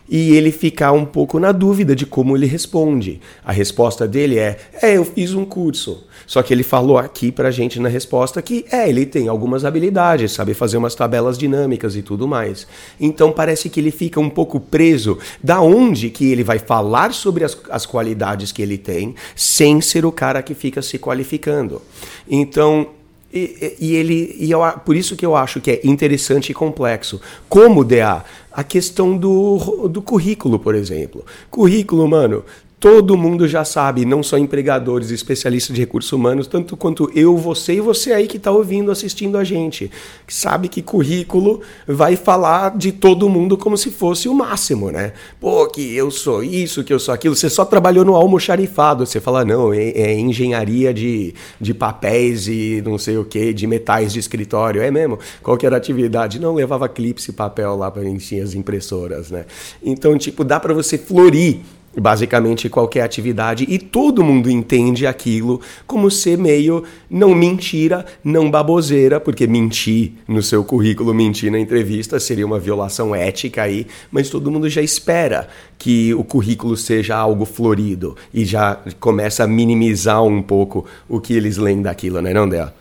[0.09, 3.19] e ele ficar um pouco na dúvida de como ele responde.
[3.43, 6.06] A resposta dele é: É, eu fiz um curso.
[6.27, 10.33] Só que ele falou aqui pra gente na resposta que é, ele tem algumas habilidades,
[10.33, 12.67] sabe fazer umas tabelas dinâmicas e tudo mais.
[12.99, 17.45] Então parece que ele fica um pouco preso da onde que ele vai falar sobre
[17.45, 21.81] as, as qualidades que ele tem, sem ser o cara que fica se qualificando.
[22.29, 22.87] Então,
[23.33, 27.21] e, e, ele e eu, por isso que eu acho que é interessante e complexo.
[27.47, 31.25] Como DA, a questão do, do currículo, por exemplo.
[31.49, 32.43] Currículo, mano,
[32.79, 37.73] Todo mundo já sabe, não só empregadores, especialistas de recursos humanos, tanto quanto eu, você
[37.73, 39.89] e você aí que está ouvindo, assistindo a gente,
[40.27, 45.13] que sabe que currículo vai falar de todo mundo como se fosse o máximo, né?
[45.39, 47.35] Pô, que eu sou isso, que eu sou aquilo.
[47.35, 52.83] Você só trabalhou no almoxarifado, você fala, não, é, é engenharia de, de papéis e
[52.85, 54.83] não sei o que, de metais de escritório.
[54.83, 55.17] É mesmo?
[55.41, 56.39] Qual que era a atividade?
[56.39, 59.47] Não, levava clips e papel lá para encher as impressoras, né?
[59.81, 61.61] Então, tipo, dá para você florir
[61.99, 69.19] basicamente qualquer atividade e todo mundo entende aquilo como ser meio não mentira, não baboseira,
[69.19, 74.51] porque mentir no seu currículo, mentir na entrevista seria uma violação ética aí, mas todo
[74.51, 80.41] mundo já espera que o currículo seja algo florido e já começa a minimizar um
[80.41, 82.73] pouco o que eles leem daquilo, né, não, Dea?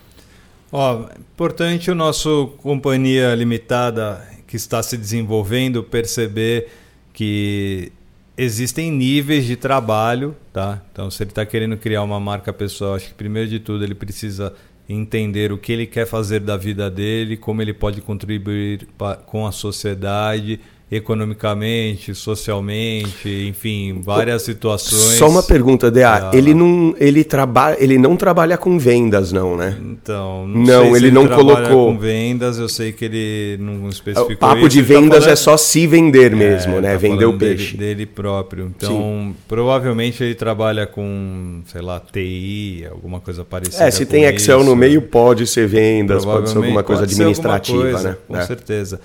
[0.71, 6.69] Ó, importante o nosso companhia limitada que está se desenvolvendo perceber
[7.13, 7.93] que
[8.37, 10.83] existem níveis de trabalho, tá?
[10.92, 13.94] Então, se ele está querendo criar uma marca pessoal, acho que primeiro de tudo ele
[13.94, 14.53] precisa
[14.88, 18.87] entender o que ele quer fazer da vida dele, como ele pode contribuir
[19.27, 25.18] com a sociedade economicamente, socialmente, enfim, várias situações.
[25.18, 29.77] Só uma pergunta, DA, ele não ele trabalha, ele não trabalha com vendas não, né?
[29.81, 34.33] Então, não, não ele, ele, não colocou com vendas, eu sei que ele não especificou.
[34.33, 35.33] O papo isso, de tá vendas tá falando...
[35.33, 36.92] é só se vender é, mesmo, é, né?
[36.92, 38.72] Tá Vender o peixe dele, dele próprio.
[38.77, 39.37] Então, Sim.
[39.49, 43.85] provavelmente ele trabalha com, sei lá, TI, alguma coisa parecida.
[43.85, 44.68] É, se tem Excel isso.
[44.68, 48.16] no meio pode ser vendas, pode ser alguma coisa administrativa, coisa, né?
[48.29, 48.46] Com é.
[48.46, 49.01] certeza.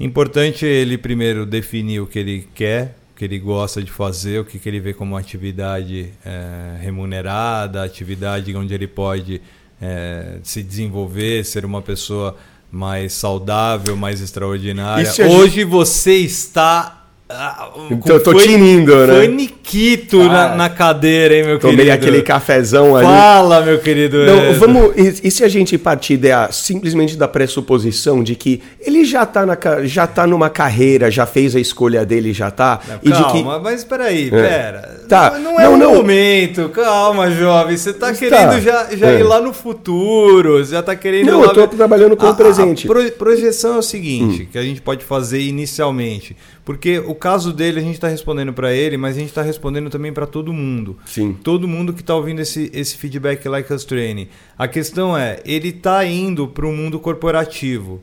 [0.00, 4.44] Importante ele primeiro definir o que ele quer, o que ele gosta de fazer, o
[4.46, 9.42] que, que ele vê como atividade é, remunerada, atividade onde ele pode
[9.80, 12.34] é, se desenvolver, ser uma pessoa
[12.72, 15.06] mais saudável, mais extraordinária.
[15.28, 15.64] Hoje gente...
[15.64, 16.99] você está
[17.32, 19.14] ah, então, eu tô foi, tinindo, né?
[19.14, 21.92] Foi Niquito ah, na, na, cadeira, hein, meu tomei querido?
[21.94, 23.06] Tomei aquele cafezão ali.
[23.06, 24.18] Fala, meu querido.
[24.26, 29.04] Não, vamos, e, e, se a gente partir da, simplesmente da pressuposição de que ele
[29.04, 32.80] já tá, na, já tá numa carreira, já fez a escolha dele, já tá.
[32.88, 33.62] Não, e calma, de que...
[33.62, 34.30] mas peraí, é.
[34.30, 35.00] pera.
[35.08, 35.30] Tá.
[35.38, 35.94] Não, não é não, o não.
[35.94, 37.76] momento, calma, jovem.
[37.76, 38.60] Você tá querendo tá.
[38.60, 39.20] já, já é.
[39.20, 41.26] ir lá no futuro, já tá querendo...
[41.26, 42.88] Não, eu tô trabalhando com a, o presente.
[42.90, 44.46] A projeção é o seguinte, hum.
[44.50, 48.72] que a gente pode fazer inicialmente porque o caso dele, a gente está respondendo para
[48.72, 50.96] ele, mas a gente está respondendo também para todo mundo.
[51.06, 51.36] Sim.
[51.42, 54.28] Todo mundo que está ouvindo esse, esse feedback like us training.
[54.58, 58.02] A questão é, ele está indo para o mundo corporativo.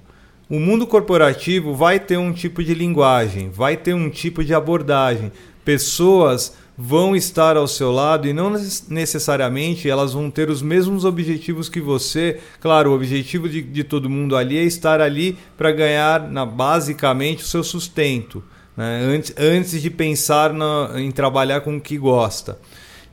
[0.50, 5.32] O mundo corporativo vai ter um tipo de linguagem, vai ter um tipo de abordagem.
[5.65, 8.51] Pessoas vão estar ao seu lado e não
[8.87, 12.39] necessariamente elas vão ter os mesmos objetivos que você.
[12.61, 17.43] Claro, o objetivo de, de todo mundo ali é estar ali para ganhar na, basicamente
[17.43, 18.43] o seu sustento,
[18.75, 19.01] né?
[19.03, 22.59] antes, antes de pensar na, em trabalhar com o que gosta.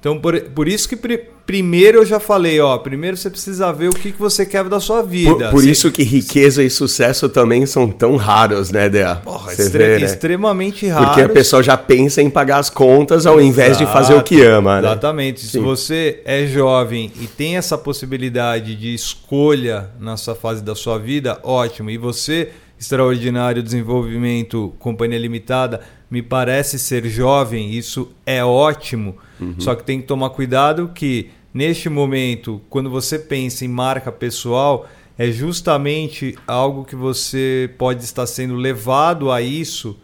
[0.05, 0.99] Então, por, por isso que
[1.47, 4.79] primeiro eu já falei, ó, primeiro você precisa ver o que, que você quer da
[4.79, 5.47] sua vida.
[5.47, 9.17] Por, por isso que riqueza e sucesso também são tão raros, né, Dea?
[9.25, 10.05] Porra, extre vê, né?
[10.05, 11.07] extremamente raros.
[11.07, 14.23] Porque a pessoa já pensa em pagar as contas ao Exato, invés de fazer o
[14.23, 14.89] que ama, né?
[14.89, 15.41] Exatamente.
[15.41, 15.49] Sim.
[15.49, 21.41] Se você é jovem e tem essa possibilidade de escolha nessa fase da sua vida,
[21.43, 21.89] ótimo.
[21.89, 25.81] E você, extraordinário desenvolvimento, companhia limitada,
[26.11, 29.17] me parece ser jovem, isso é ótimo.
[29.41, 29.55] Uhum.
[29.59, 34.87] Só que tem que tomar cuidado que neste momento, quando você pensa em marca pessoal,
[35.17, 39.97] é justamente algo que você pode estar sendo levado a isso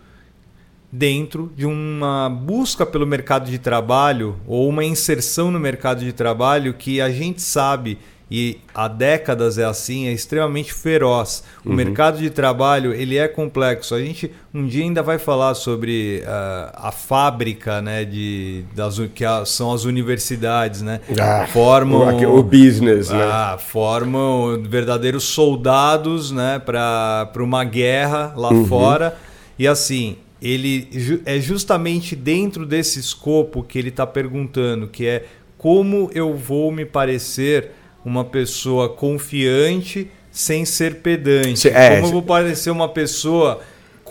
[0.93, 6.75] dentro de uma busca pelo mercado de trabalho ou uma inserção no mercado de trabalho
[6.75, 7.99] que a gente sabe
[8.31, 11.43] e há décadas é assim, é extremamente feroz.
[11.65, 11.75] O uhum.
[11.75, 13.95] mercado de trabalho ele é complexo.
[13.95, 19.25] A gente um dia ainda vai falar sobre uh, a fábrica, né, de das que
[19.47, 23.23] são as universidades, né, ah, formam o, o business, né?
[23.23, 23.59] ah, né?
[23.59, 28.67] formam verdadeiros soldados, né, para para uma guerra lá uhum.
[28.67, 29.17] fora.
[29.59, 35.25] E assim, ele é justamente dentro desse escopo que ele está perguntando, que é
[35.59, 37.73] como eu vou me parecer
[38.05, 41.69] uma pessoa confiante sem ser pedante.
[41.69, 43.61] É, Como eu vou parecer uma pessoa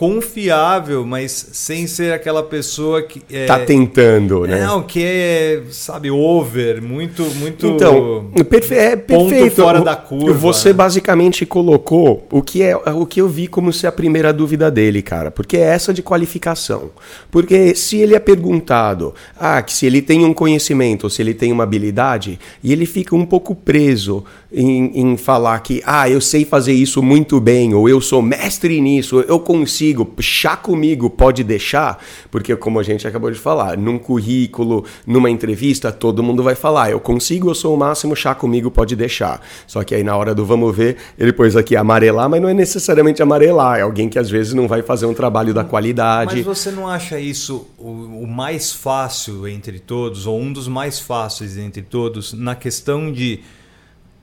[0.00, 4.64] confiável, mas sem ser aquela pessoa que é, tá tentando, né?
[4.64, 9.56] Não, que é, sabe, over, muito muito Então, perfe é perfeito.
[9.56, 10.32] fora da curva.
[10.32, 10.72] Você né?
[10.72, 15.02] basicamente colocou o que é o que eu vi como ser a primeira dúvida dele,
[15.02, 16.92] cara, porque é essa de qualificação.
[17.30, 21.34] Porque se ele é perguntado, ah, que se ele tem um conhecimento, ou se ele
[21.34, 26.20] tem uma habilidade, e ele fica um pouco preso em, em falar que, ah, eu
[26.20, 31.44] sei fazer isso muito bem, ou eu sou mestre nisso, eu consigo chá comigo, pode
[31.44, 36.54] deixar, porque como a gente acabou de falar, num currículo, numa entrevista, todo mundo vai
[36.54, 39.40] falar, eu consigo, eu sou o máximo, chá comigo, pode deixar.
[39.66, 42.54] Só que aí na hora do vamos ver, ele pôs aqui amarelar, mas não é
[42.54, 46.36] necessariamente amarelar, é alguém que às vezes não vai fazer um trabalho da qualidade.
[46.36, 47.90] Mas você não acha isso o,
[48.22, 53.40] o mais fácil entre todos, ou um dos mais fáceis entre todos, na questão de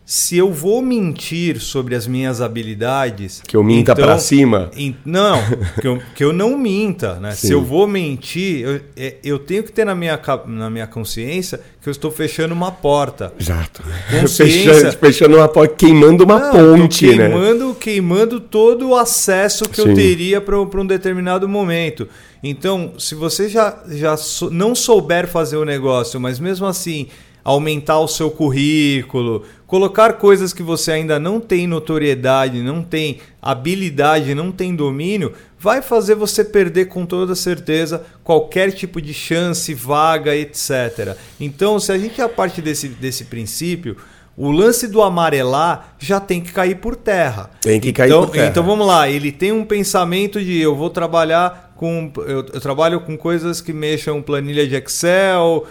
[0.09, 3.41] se eu vou mentir sobre as minhas habilidades.
[3.45, 4.71] Que eu minta então, para cima?
[4.73, 5.37] Em, não,
[5.81, 7.15] que eu, que eu não minta.
[7.15, 7.31] Né?
[7.31, 11.59] Se eu vou mentir, eu, é, eu tenho que ter na minha, na minha consciência
[11.81, 13.33] que eu estou fechando uma porta.
[13.37, 13.83] Exato.
[14.33, 17.07] Fechando, fechando uma porta, queimando uma não, ponte.
[17.07, 17.27] Né?
[17.27, 17.75] Queimando, né?
[17.77, 19.89] queimando todo o acesso que Sim.
[19.89, 22.07] eu teria para um determinado momento.
[22.41, 24.15] Então, se você já, já
[24.51, 27.07] não souber fazer o negócio, mas mesmo assim
[27.47, 34.35] aumentar o seu currículo, colocar coisas que você ainda não tem notoriedade, não tem habilidade,
[34.35, 40.35] não tem domínio, vai fazer você perder com toda certeza qualquer tipo de chance, vaga,
[40.35, 41.15] etc.
[41.39, 43.95] Então, se a gente a parte desse, desse princípio,
[44.35, 47.49] o lance do amarelar já tem que cair por terra.
[47.61, 48.47] Tem que cair então, por terra.
[48.47, 52.11] Então vamos lá, ele tem um pensamento de eu vou trabalhar com.
[52.17, 55.65] Eu, eu trabalho com coisas que mexam planilha de Excel,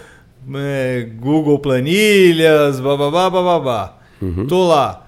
[0.55, 3.97] é, Google Planilhas, bababá, bababá.
[4.21, 4.47] Uhum.
[4.47, 5.07] Tô lá.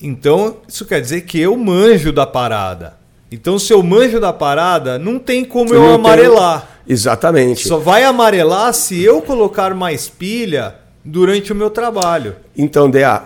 [0.00, 2.98] Então, isso quer dizer que eu manjo da parada.
[3.30, 6.68] Então, se eu manjo da parada, não tem como Você eu amarelar.
[6.86, 7.66] Exatamente.
[7.66, 12.36] Só vai amarelar se eu colocar mais pilha durante o meu trabalho.
[12.56, 13.22] Então, Dea,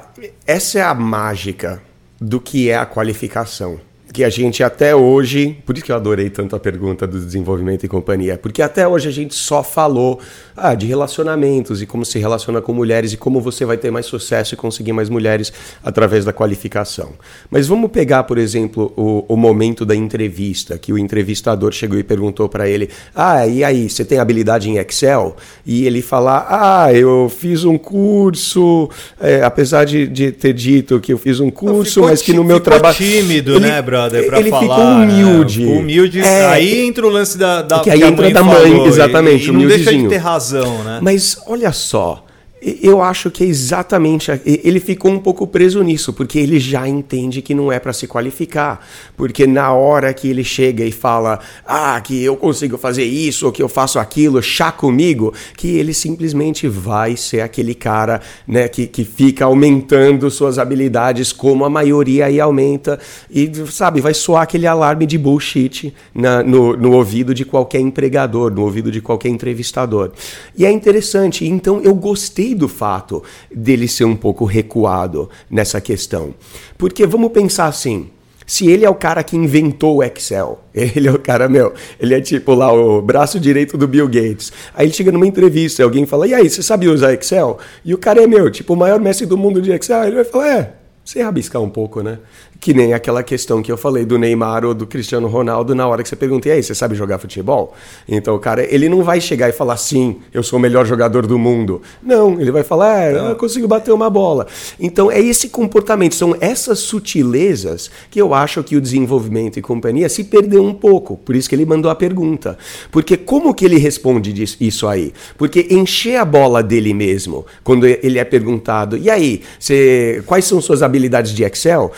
[0.47, 1.83] essa é a mágica
[2.21, 3.81] do que é a qualificação
[4.13, 7.85] que a gente até hoje, por isso que eu adorei tanto a pergunta do desenvolvimento
[7.85, 10.21] e companhia, porque até hoje a gente só falou
[10.57, 14.07] ah, de relacionamentos e como se relaciona com mulheres e como você vai ter mais
[14.07, 15.53] sucesso e conseguir mais mulheres
[15.83, 17.13] através da qualificação.
[17.51, 22.03] Mas vamos pegar, por exemplo, o, o momento da entrevista, que o entrevistador chegou e
[22.03, 25.37] perguntou para ele: Ah, e aí, você tem habilidade em Excel?
[25.65, 28.91] E ele falar: Ah, eu fiz um curso,
[29.21, 32.61] é, apesar de, de, ter dito que eu fiz um curso, mas que no meu
[32.61, 32.97] trabalho.
[32.97, 34.00] tímido, ele, né, brother?
[34.01, 34.65] Brother, pra ele falar.
[34.65, 35.67] Ele ficou humilde.
[35.67, 35.79] Né?
[35.79, 36.21] Humilde.
[36.21, 37.63] É, aí entra o lance da.
[37.63, 39.47] da que aí entra da mãe, falou, exatamente.
[39.47, 40.99] E, e não deixa de ter razão, né?
[41.03, 42.25] Mas olha só.
[42.63, 44.31] Eu acho que é exatamente.
[44.45, 48.07] Ele ficou um pouco preso nisso, porque ele já entende que não é para se
[48.07, 48.87] qualificar.
[49.17, 53.53] Porque na hora que ele chega e fala, ah, que eu consigo fazer isso, ou
[53.53, 58.87] que eu faço aquilo, chá comigo, que ele simplesmente vai ser aquele cara né, que,
[58.87, 63.01] que fica aumentando suas habilidades, como a maioria aí aumenta,
[63.31, 68.53] e, sabe, vai soar aquele alarme de bullshit na, no, no ouvido de qualquer empregador,
[68.53, 70.13] no ouvido de qualquer entrevistador.
[70.55, 73.23] E é interessante, então eu gostei do fato
[73.55, 76.35] dele ser um pouco recuado nessa questão.
[76.77, 78.11] Porque vamos pensar assim,
[78.47, 82.15] se ele é o cara que inventou o Excel, ele é o cara, meu, ele
[82.15, 84.53] é tipo lá o braço direito do Bill Gates.
[84.75, 87.59] Aí chega numa entrevista alguém fala, e aí, você sabe usar Excel?
[87.85, 90.05] E o cara é, meu, tipo, o maior mestre do mundo de Excel.
[90.05, 90.80] Ele vai falar, é,
[91.11, 92.19] você rabiscar um pouco, né?
[92.61, 96.03] Que nem aquela questão que eu falei do Neymar ou do Cristiano Ronaldo na hora
[96.03, 97.75] que você pergunta, e aí, você sabe jogar futebol?
[98.07, 101.27] Então o cara, ele não vai chegar e falar, sim, eu sou o melhor jogador
[101.27, 101.83] do mundo.
[102.03, 104.47] Não, ele vai falar, é, eu consigo bater uma bola.
[104.79, 110.09] Então é esse comportamento, são essas sutilezas que eu acho que o desenvolvimento e companhia
[110.09, 111.17] se perdeu um pouco.
[111.17, 112.57] Por isso que ele mandou a pergunta.
[112.93, 115.13] Porque como que ele responde isso aí?
[115.37, 120.61] Porque encher a bola dele mesmo, quando ele é perguntado, e aí, você, quais são
[120.61, 121.93] suas habilidades de Excel?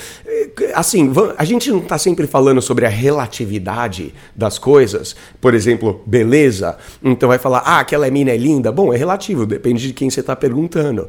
[0.75, 5.15] assim, a gente não está sempre falando sobre a relatividade das coisas.
[5.41, 6.77] Por exemplo, beleza.
[7.03, 8.71] Então vai falar, ah, aquela mina é linda.
[8.73, 11.07] Bom, é relativo, depende de quem você está perguntando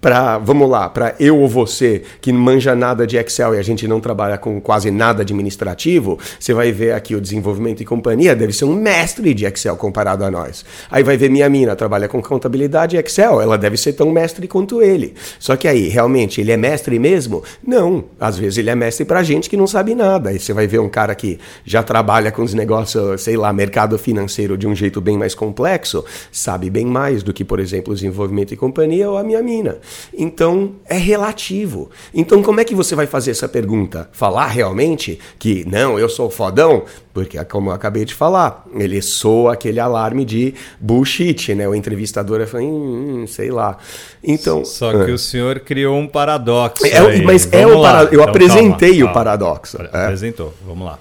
[0.00, 3.62] para, vamos lá, para eu ou você que não manja nada de Excel e a
[3.62, 8.34] gente não trabalha com quase nada administrativo, você vai ver aqui o desenvolvimento e companhia
[8.34, 10.64] deve ser um mestre de Excel comparado a nós.
[10.90, 14.46] Aí vai ver minha mina, trabalha com contabilidade e Excel, ela deve ser tão mestre
[14.46, 15.14] quanto ele.
[15.38, 17.42] Só que aí, realmente, ele é mestre mesmo?
[17.66, 18.04] Não.
[18.20, 20.30] Às vezes ele é mestre para gente que não sabe nada.
[20.30, 23.98] Aí você vai ver um cara que já trabalha com os negócios, sei lá, mercado
[23.98, 28.52] financeiro de um jeito bem mais complexo, sabe bem mais do que, por exemplo, desenvolvimento
[28.52, 29.78] e companhia ou a minha mina.
[30.16, 31.90] Então é relativo.
[32.14, 34.08] Então como é que você vai fazer essa pergunta?
[34.12, 36.84] Falar realmente que não, eu sou fodão?
[37.16, 41.66] Porque, como eu acabei de falar, ele soa aquele alarme de bullshit, né?
[41.66, 43.78] O entrevistador fala, hum, hum, sei lá.
[44.22, 44.66] Então.
[44.66, 45.14] Só que é.
[45.14, 46.84] o senhor criou um paradoxo.
[46.84, 48.14] É, mas é o paradoxo.
[48.14, 49.10] Eu então, apresentei calma, calma.
[49.10, 49.78] o paradoxo.
[49.80, 50.04] É.
[50.04, 50.52] Apresentou.
[50.66, 50.98] Vamos lá.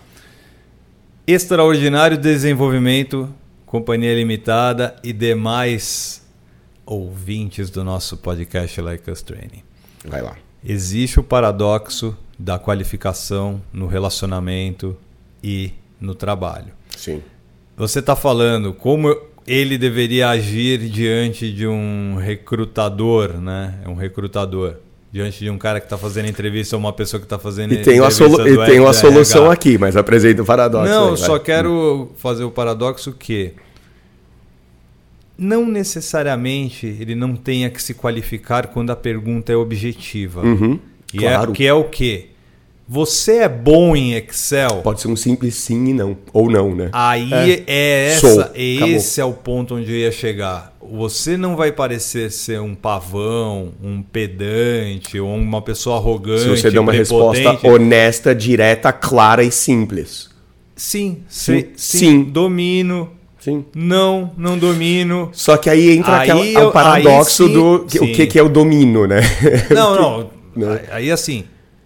[1.28, 3.28] Extraordinário desenvolvimento,
[3.66, 6.25] companhia limitada e demais
[6.86, 9.64] ouvintes do nosso podcast Like Us Training.
[10.06, 10.36] Vai lá.
[10.64, 14.96] Existe o paradoxo da qualificação no relacionamento
[15.44, 16.74] e no trabalho.
[16.96, 17.22] Sim.
[17.78, 19.16] Você está falando como
[19.48, 23.80] ele deveria agir diante de um recrutador, né?
[23.84, 24.78] É um recrutador.
[25.12, 27.78] Diante de um cara que está fazendo entrevista ou uma pessoa que está fazendo e
[27.78, 28.28] tem entrevista.
[28.28, 30.92] Solu e tem uma solução aqui, mas apresenta o paradoxo.
[30.92, 33.54] Não, aí, só quero fazer o paradoxo que
[35.38, 40.42] não necessariamente ele não tenha que se qualificar quando a pergunta é objetiva.
[40.42, 41.52] Uhum, que, claro.
[41.52, 42.30] é, que é o quê?
[42.88, 44.82] Você é bom em Excel?
[44.84, 46.90] Pode ser um simples sim e não, ou não, né?
[46.94, 48.52] Aí é, é essa, Sou.
[48.56, 50.72] esse é o ponto onde eu ia chegar.
[50.80, 56.44] Você não vai parecer ser um pavão, um pedante ou uma pessoa arrogante.
[56.44, 60.30] Se você der uma resposta honesta, direta, clara e simples.
[60.76, 62.24] Sim, sim, sim, sim.
[62.24, 63.10] domino,
[63.46, 63.64] Sim.
[63.76, 65.30] Não, não domino.
[65.32, 68.40] Só que aí entra aí aquela, eu, o paradoxo sim, do que, o que, que
[68.40, 69.22] é o domínio, né?
[69.70, 70.36] Não, não.
[70.56, 70.86] Né?
[70.90, 71.44] Aí assim,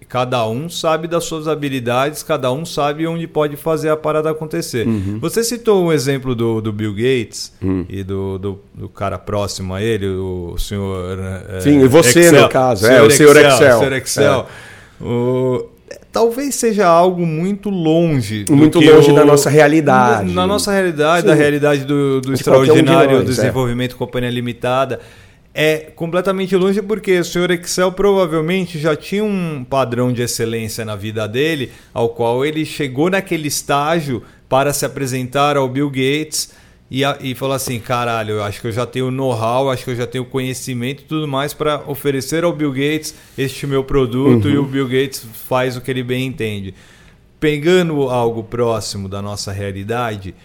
[0.07, 4.87] cada um sabe das suas habilidades, cada um sabe onde pode fazer a parada acontecer.
[4.87, 5.17] Uhum.
[5.19, 7.83] Você citou um exemplo do, do Bill Gates uhum.
[7.89, 11.17] e do, do, do, cara próximo a ele, o senhor.
[11.49, 13.53] É, Sim, e você Excel, no caso, é, o senhor Excel.
[13.53, 13.79] Excel.
[13.79, 14.47] Senhor Excel.
[15.01, 15.03] É.
[15.03, 15.69] O,
[16.11, 18.45] talvez seja algo muito longe.
[18.49, 20.31] Muito longe da nossa realidade.
[20.31, 21.27] Na nossa realidade, Sim.
[21.27, 23.97] da realidade do, do extraordinário um nós, desenvolvimento é.
[23.97, 24.99] companhia limitada.
[25.53, 30.95] É completamente longe porque o senhor Excel provavelmente já tinha um padrão de excelência na
[30.95, 36.51] vida dele, ao qual ele chegou naquele estágio para se apresentar ao Bill Gates
[36.91, 39.91] e, a, e falou assim: caralho, eu acho que eu já tenho know-how, acho que
[39.91, 44.45] eu já tenho conhecimento e tudo mais para oferecer ao Bill Gates este meu produto
[44.45, 44.53] uhum.
[44.53, 46.73] e o Bill Gates faz o que ele bem entende.
[47.39, 50.35] Pegando algo próximo da nossa realidade,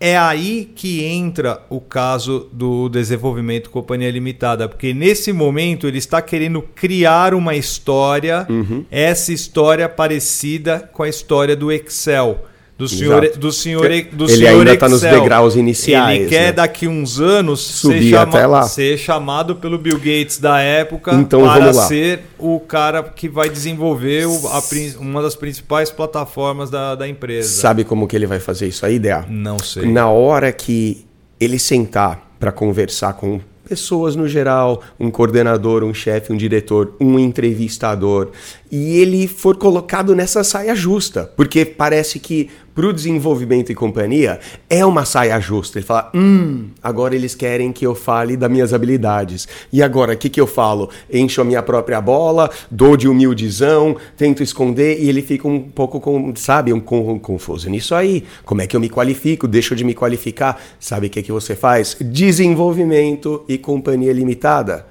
[0.00, 6.20] é aí que entra o caso do desenvolvimento companhia limitada, porque nesse momento ele está
[6.20, 8.84] querendo criar uma história, uhum.
[8.90, 12.44] essa história parecida com a história do Excel
[12.78, 16.20] do senhor, do senhor, do ele senhor ainda está nos degraus iniciais.
[16.20, 16.52] Ele quer né?
[16.52, 18.62] daqui uns anos Subir ser, chama, até lá.
[18.64, 24.26] ser chamado pelo Bill Gates da época então, para ser o cara que vai desenvolver
[24.26, 24.62] o, a,
[25.00, 27.48] uma das principais plataformas da, da empresa.
[27.48, 29.24] Sabe como que ele vai fazer isso aí, Dea?
[29.26, 29.90] Não sei.
[29.90, 31.06] Na hora que
[31.40, 37.18] ele sentar para conversar com pessoas no geral, um coordenador, um chefe, um diretor, um
[37.18, 38.28] entrevistador,
[38.70, 44.38] e ele for colocado nessa saia justa, porque parece que para o desenvolvimento e companhia
[44.68, 45.78] é uma saia justa.
[45.78, 49.48] Ele fala: hum, agora eles querem que eu fale das minhas habilidades.
[49.72, 50.90] E agora, o que, que eu falo?
[51.10, 55.98] Encho a minha própria bola, dou de humildizão, tento esconder e ele fica um pouco,
[55.98, 58.24] com, sabe, um, um, confuso nisso aí.
[58.44, 59.48] Como é que eu me qualifico?
[59.48, 60.60] Deixo de me qualificar?
[60.78, 61.96] Sabe o que, que você faz?
[61.98, 64.86] Desenvolvimento e companhia limitada.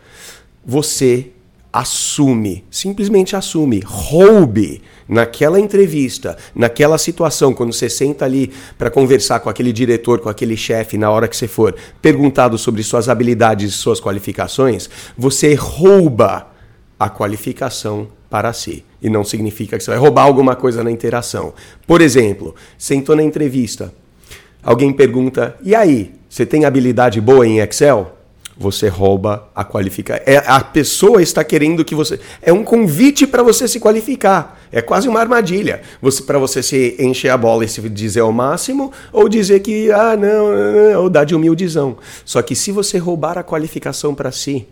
[0.65, 1.30] Você
[1.76, 9.49] assume, simplesmente assume, roube naquela entrevista, naquela situação, quando você senta ali para conversar com
[9.49, 13.76] aquele diretor, com aquele chefe, na hora que você for perguntado sobre suas habilidades e
[13.76, 16.47] suas qualificações, você rouba
[16.97, 18.86] a qualificação para si.
[19.01, 21.53] E não significa que você vai roubar alguma coisa na interação.
[21.86, 23.93] Por exemplo, sentou na entrevista,
[24.63, 28.14] alguém pergunta: e aí, você tem habilidade boa em Excel?
[28.58, 30.24] Você rouba a qualificação.
[30.26, 32.20] É, a pessoa está querendo que você.
[32.41, 34.62] É um convite para você se qualificar.
[34.72, 35.82] É quase uma armadilha.
[36.01, 39.91] Você, para você se encher a bola e se dizer ao máximo, ou dizer que,
[39.91, 41.97] ah, não, não, não ou dar de humildizão.
[42.24, 44.66] Só que se você roubar a qualificação para si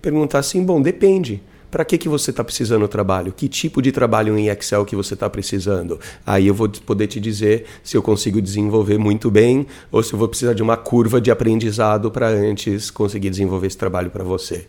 [0.00, 1.42] perguntar assim, bom, depende.
[1.70, 3.32] Para que, que você está precisando do trabalho?
[3.32, 6.00] Que tipo de trabalho em Excel que você está precisando?
[6.26, 10.18] Aí eu vou poder te dizer se eu consigo desenvolver muito bem ou se eu
[10.18, 14.66] vou precisar de uma curva de aprendizado para antes conseguir desenvolver esse trabalho para você.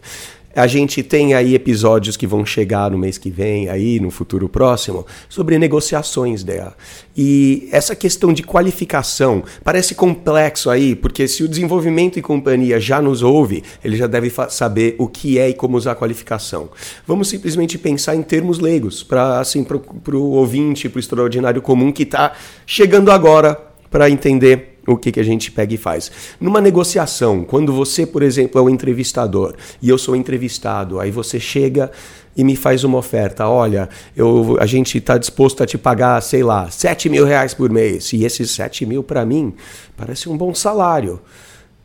[0.55, 4.49] A gente tem aí episódios que vão chegar no mês que vem, aí no futuro
[4.49, 6.75] próximo, sobre negociações dela.
[7.15, 13.01] E essa questão de qualificação parece complexo aí, porque se o desenvolvimento e companhia já
[13.01, 16.69] nos ouve, ele já deve saber o que é e como usar a qualificação.
[17.05, 19.65] Vamos simplesmente pensar em termos leigos, para assim,
[20.13, 22.33] o ouvinte, para o extraordinário comum que está
[22.65, 26.11] chegando agora para entender o que, que a gente pega e faz.
[26.39, 31.39] Numa negociação, quando você, por exemplo, é o entrevistador e eu sou entrevistado, aí você
[31.39, 31.91] chega
[32.35, 33.47] e me faz uma oferta.
[33.47, 37.69] Olha, eu, a gente está disposto a te pagar, sei lá, 7 mil reais por
[37.69, 38.13] mês.
[38.13, 39.53] E esses 7 mil, para mim,
[39.95, 41.19] parece um bom salário.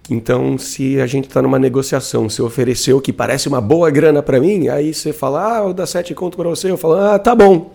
[0.09, 4.39] Então, se a gente está numa negociação, você ofereceu que parece uma boa grana para
[4.39, 6.71] mim, aí você fala, ah, vou dar 7 conto para você.
[6.71, 7.73] Eu falo, ah, tá bom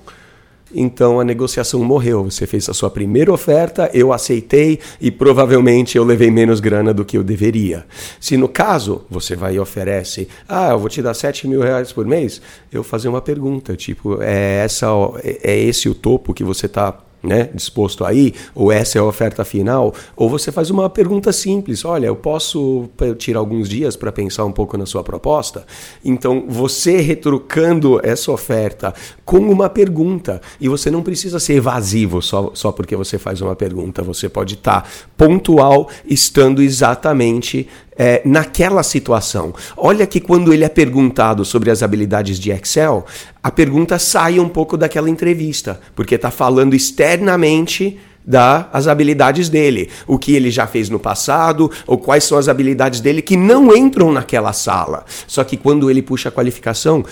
[0.73, 2.23] então a negociação morreu.
[2.25, 7.05] Você fez a sua primeira oferta, eu aceitei e provavelmente eu levei menos grana do
[7.05, 7.85] que eu deveria.
[8.19, 11.91] Se no caso você vai e oferece, ah, eu vou te dar 7 mil reais
[11.91, 12.41] por mês,
[12.71, 14.87] eu fazer uma pergunta, tipo, é, essa,
[15.23, 19.43] é esse o topo que você está né, disposto aí, ou essa é a oferta
[19.43, 24.45] final, ou você faz uma pergunta simples: olha, eu posso tirar alguns dias para pensar
[24.45, 25.65] um pouco na sua proposta?
[26.03, 28.93] Então, você retrucando essa oferta
[29.25, 33.55] com uma pergunta, e você não precisa ser evasivo só, só porque você faz uma
[33.55, 37.67] pergunta, você pode estar tá pontual, estando exatamente
[37.99, 39.53] é, naquela situação.
[39.75, 43.05] Olha que quando ele é perguntado sobre as habilidades de Excel,
[43.43, 50.17] a pergunta sai um pouco daquela entrevista, porque está falando externamente das habilidades dele, o
[50.17, 54.11] que ele já fez no passado, ou quais são as habilidades dele que não entram
[54.11, 55.03] naquela sala.
[55.25, 57.03] Só que quando ele puxa a qualificação,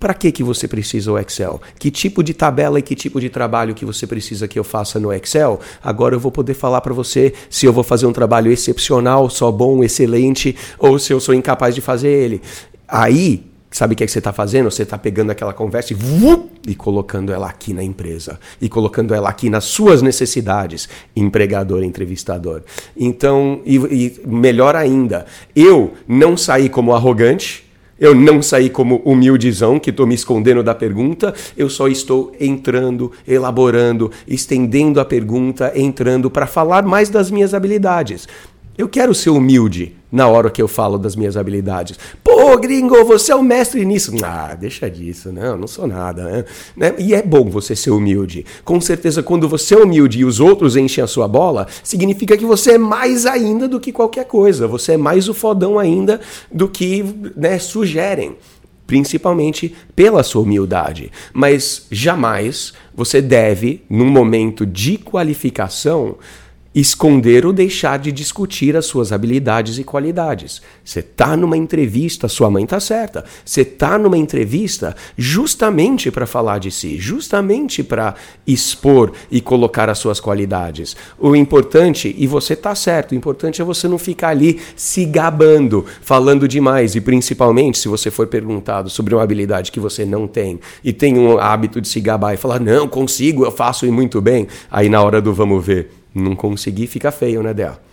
[0.00, 1.60] para que, que você precisa o Excel?
[1.78, 4.98] Que tipo de tabela e que tipo de trabalho que você precisa que eu faça
[4.98, 5.60] no Excel?
[5.82, 9.52] Agora eu vou poder falar para você se eu vou fazer um trabalho excepcional, só
[9.52, 12.40] bom, excelente, ou se eu sou incapaz de fazer ele.
[12.88, 14.70] Aí, sabe o que, é que você está fazendo?
[14.70, 15.96] Você está pegando aquela conversa e,
[16.66, 18.40] e colocando ela aqui na empresa.
[18.58, 22.62] E colocando ela aqui nas suas necessidades, empregador, entrevistador.
[22.96, 27.68] Então, e, e melhor ainda, eu não saí como arrogante
[28.00, 33.12] eu não saí como humildizão, que estou me escondendo da pergunta, eu só estou entrando,
[33.28, 38.26] elaborando, estendendo a pergunta, entrando para falar mais das minhas habilidades.
[38.76, 41.98] Eu quero ser humilde na hora que eu falo das minhas habilidades.
[42.24, 44.12] Pô, gringo, você é o mestre nisso.
[44.24, 46.24] Ah, deixa disso, não, não sou nada.
[46.24, 46.44] Né?
[46.76, 46.94] né?
[46.98, 48.44] E é bom você ser humilde.
[48.64, 52.44] Com certeza, quando você é humilde e os outros enchem a sua bola, significa que
[52.44, 54.66] você é mais ainda do que qualquer coisa.
[54.66, 57.04] Você é mais o fodão ainda do que
[57.36, 58.36] né, sugerem
[58.86, 61.12] principalmente pela sua humildade.
[61.32, 66.16] Mas jamais você deve, num momento de qualificação,
[66.74, 70.62] esconder ou deixar de discutir as suas habilidades e qualidades.
[70.84, 73.24] Você está numa entrevista, sua mãe está certa.
[73.44, 78.14] Você está numa entrevista justamente para falar de si, justamente para
[78.46, 80.96] expor e colocar as suas qualidades.
[81.18, 85.84] O importante, e você está certo, o importante é você não ficar ali se gabando,
[86.00, 90.60] falando demais e principalmente se você for perguntado sobre uma habilidade que você não tem
[90.84, 94.20] e tem um hábito de se gabar e falar: "Não, consigo, eu faço e muito
[94.20, 94.46] bem".
[94.70, 97.89] Aí na hora do vamos ver, não conseguir, fica feio, né, Del?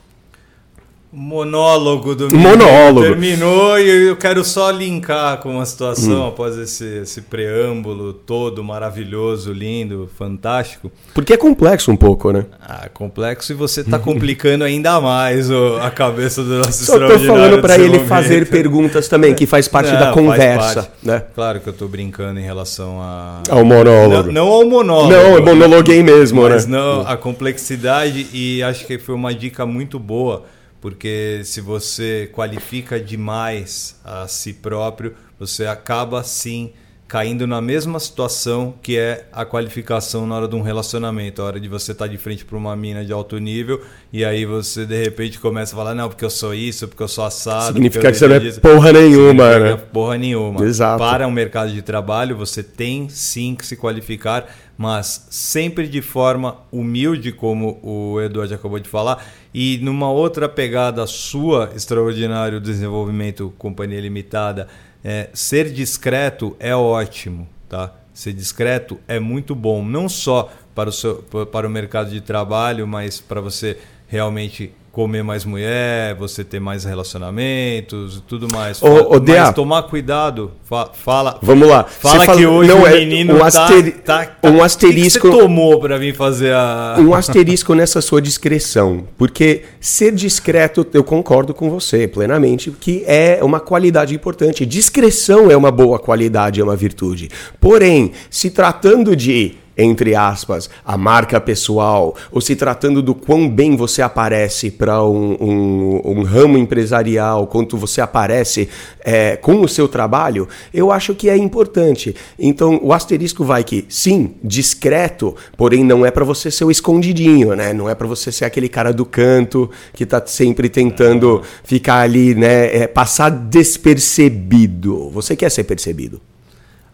[1.11, 3.01] Monólogo do Monólogo.
[3.01, 6.27] Terminou e eu quero só linkar com a situação hum.
[6.27, 10.91] após esse, esse preâmbulo todo maravilhoso, lindo, fantástico.
[11.13, 12.45] Porque é complexo um pouco, né?
[12.61, 17.17] Ah, complexo e você está complicando ainda mais o, a cabeça do nosso Só tô
[17.19, 18.07] falando para ele momento.
[18.07, 20.83] fazer perguntas também, que faz parte não, da conversa.
[20.83, 20.91] Parte.
[21.01, 21.23] Né?
[21.33, 23.43] Claro que eu estou brincando em relação a...
[23.49, 24.29] ao monólogo.
[24.29, 25.13] Não, não ao monólogo.
[25.13, 26.77] Não, eu monologuei mesmo, mas né?
[26.77, 30.43] não, a complexidade e acho que foi uma dica muito boa
[30.81, 36.71] porque se você qualifica demais a si próprio, você acaba sim
[37.07, 41.59] caindo na mesma situação que é a qualificação na hora de um relacionamento, a hora
[41.59, 44.85] de você estar tá de frente para uma mina de alto nível e aí você
[44.85, 47.67] de repente começa a falar não porque eu sou isso, porque eu sou assado.
[47.67, 49.77] Significa que você não é porra nenhuma, né?
[49.93, 50.65] Porra nenhuma.
[50.65, 50.99] Exato.
[50.99, 54.45] Para o um mercado de trabalho você tem sim que se qualificar,
[54.77, 61.05] mas sempre de forma humilde, como o Eduardo acabou de falar, e numa outra pegada
[61.07, 64.67] sua, extraordinário desenvolvimento companhia limitada
[65.03, 67.93] é, ser discreto é ótimo, tá?
[68.13, 72.87] Ser discreto é muito bom, não só para o, seu, para o mercado de trabalho,
[72.87, 78.81] mas para você realmente comer mais mulher, você ter mais relacionamentos, tudo mais.
[78.81, 80.51] Ô, ô, mas tomar cuidado.
[80.95, 81.37] Fala.
[81.39, 81.83] Vamos lá.
[81.83, 85.19] Fala fala, que hoje não, o é menino um, tá, asteri tá, tá, um asterisco.
[85.19, 89.65] O que, que você tomou para vir fazer a um asterisco nessa sua discreção, porque
[89.79, 94.65] ser discreto, eu concordo com você plenamente, que é uma qualidade importante.
[94.65, 97.29] Discreção é uma boa qualidade, é uma virtude.
[97.61, 103.75] Porém, se tratando de entre aspas, a marca pessoal, ou se tratando do quão bem
[103.75, 108.67] você aparece para um, um, um, ramo empresarial, quanto você aparece
[109.01, 112.15] é, com o seu trabalho, eu acho que é importante.
[112.39, 117.55] Então, o asterisco vai que, sim, discreto, porém não é para você ser o escondidinho,
[117.55, 117.73] né?
[117.73, 122.33] Não é para você ser aquele cara do canto que tá sempre tentando ficar ali,
[122.33, 122.75] né?
[122.75, 125.09] É, passar despercebido.
[125.11, 126.19] Você quer ser percebido.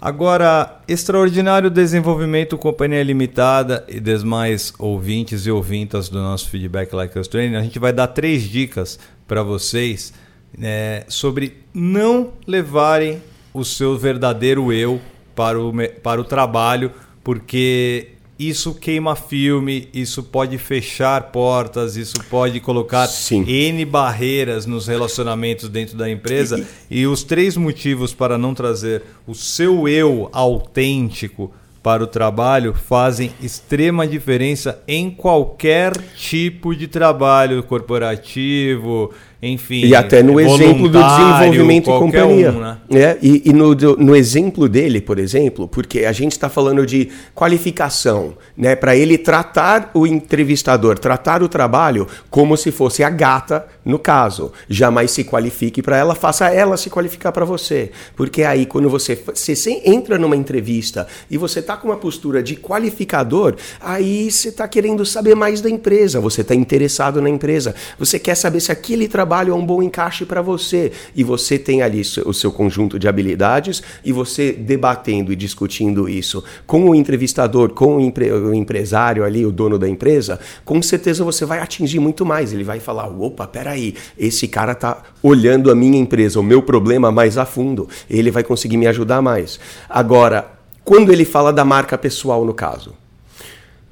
[0.06, 7.26] Agora, extraordinário desenvolvimento Companhia Limitada e demais ouvintes e ouvintas do nosso Feedback Like Us
[7.26, 10.14] Training, a gente vai dar três dicas para vocês
[10.58, 13.24] né, sobre não levarem
[13.54, 15.00] o seu verdadeiro eu
[15.34, 15.72] para o,
[16.04, 16.92] para o trabalho,
[17.24, 23.46] porque isso queima filme, isso pode fechar portas, isso pode colocar Sim.
[23.48, 26.66] N barreiras nos relacionamentos dentro da empresa.
[26.90, 31.54] E, e os três motivos para não trazer o seu eu autêntico
[31.84, 39.12] para o trabalho fazem extrema diferença em qualquer tipo de trabalho corporativo,
[39.48, 39.86] enfim.
[39.86, 42.52] E até no exemplo do desenvolvimento e companhia.
[42.52, 42.78] Um, né?
[42.92, 47.10] é, e, e no, no, exemplo dele, por exemplo, porque a gente está falando de
[47.36, 48.76] qualificação, né?
[48.76, 54.52] Para ele tratar o entrevistador, tratar o trabalho como se fosse a gata, no caso.
[54.70, 57.92] Jamais se qualifique para ela, faça ela se qualificar para você.
[58.16, 62.56] Porque aí, quando você, você entra numa entrevista e você está com uma postura de
[62.56, 68.20] qualificador, aí você está querendo saber mais da empresa, você está interessado na empresa, você
[68.20, 70.92] quer saber se aquele trabalho é um bom encaixe para você.
[71.16, 76.44] E você tem ali o seu conjunto de habilidades e você debatendo e discutindo isso
[76.66, 81.24] com o entrevistador, com o, empre o empresário ali, o dono da empresa, com certeza
[81.24, 82.54] você vai atingir muito mais.
[82.54, 83.73] Ele vai falar: opa, peraí,
[84.18, 87.88] esse cara tá olhando a minha empresa, o meu problema mais a fundo.
[88.10, 89.60] Ele vai conseguir me ajudar mais.
[89.90, 90.52] Agora,
[90.84, 92.94] quando ele fala da marca pessoal, no caso,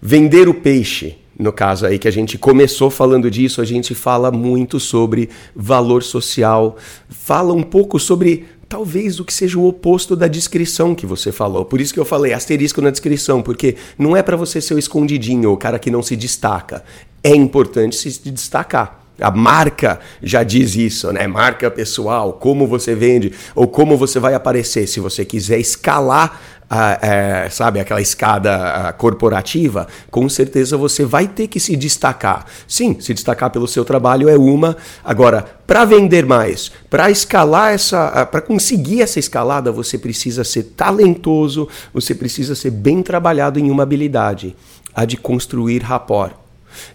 [0.02, 4.30] vender o peixe no caso aí que a gente começou falando disso, a gente fala
[4.32, 6.78] muito sobre valor social,
[7.10, 11.66] fala um pouco sobre talvez o que seja o oposto da descrição que você falou.
[11.66, 14.80] Por isso que eu falei asterisco na descrição, porque não é para você ser o
[14.80, 16.84] escondidinho, o cara que não se destaca.
[17.24, 19.01] É importante se destacar.
[19.20, 21.28] A marca já diz isso, né?
[21.28, 24.88] Marca pessoal, como você vende ou como você vai aparecer.
[24.88, 26.40] Se você quiser escalar
[26.74, 32.46] a, é, sabe, aquela escada corporativa, com certeza você vai ter que se destacar.
[32.66, 34.78] Sim, se destacar pelo seu trabalho é uma.
[35.04, 41.68] Agora, para vender mais, para escalar essa, para conseguir essa escalada, você precisa ser talentoso,
[41.94, 44.56] você precisa ser bem trabalhado em uma habilidade,
[44.96, 46.32] a de construir rapport.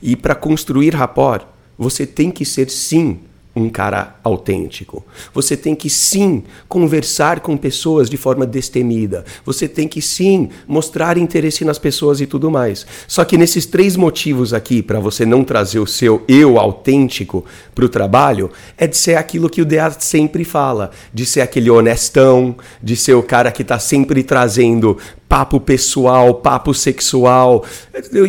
[0.01, 1.45] E para construir rapport,
[1.79, 3.19] você tem que ser sim
[3.57, 5.03] um cara autêntico.
[5.33, 9.25] Você tem que sim conversar com pessoas de forma destemida.
[9.47, 12.87] Você tem que sim mostrar interesse nas pessoas e tudo mais.
[13.09, 17.87] Só que nesses três motivos aqui para você não trazer o seu eu autêntico para
[17.87, 22.55] o trabalho é de ser aquilo que o DA sempre fala, de ser aquele honestão,
[22.83, 24.99] de ser o cara que está sempre trazendo
[25.29, 27.65] papo pessoal, papo sexual.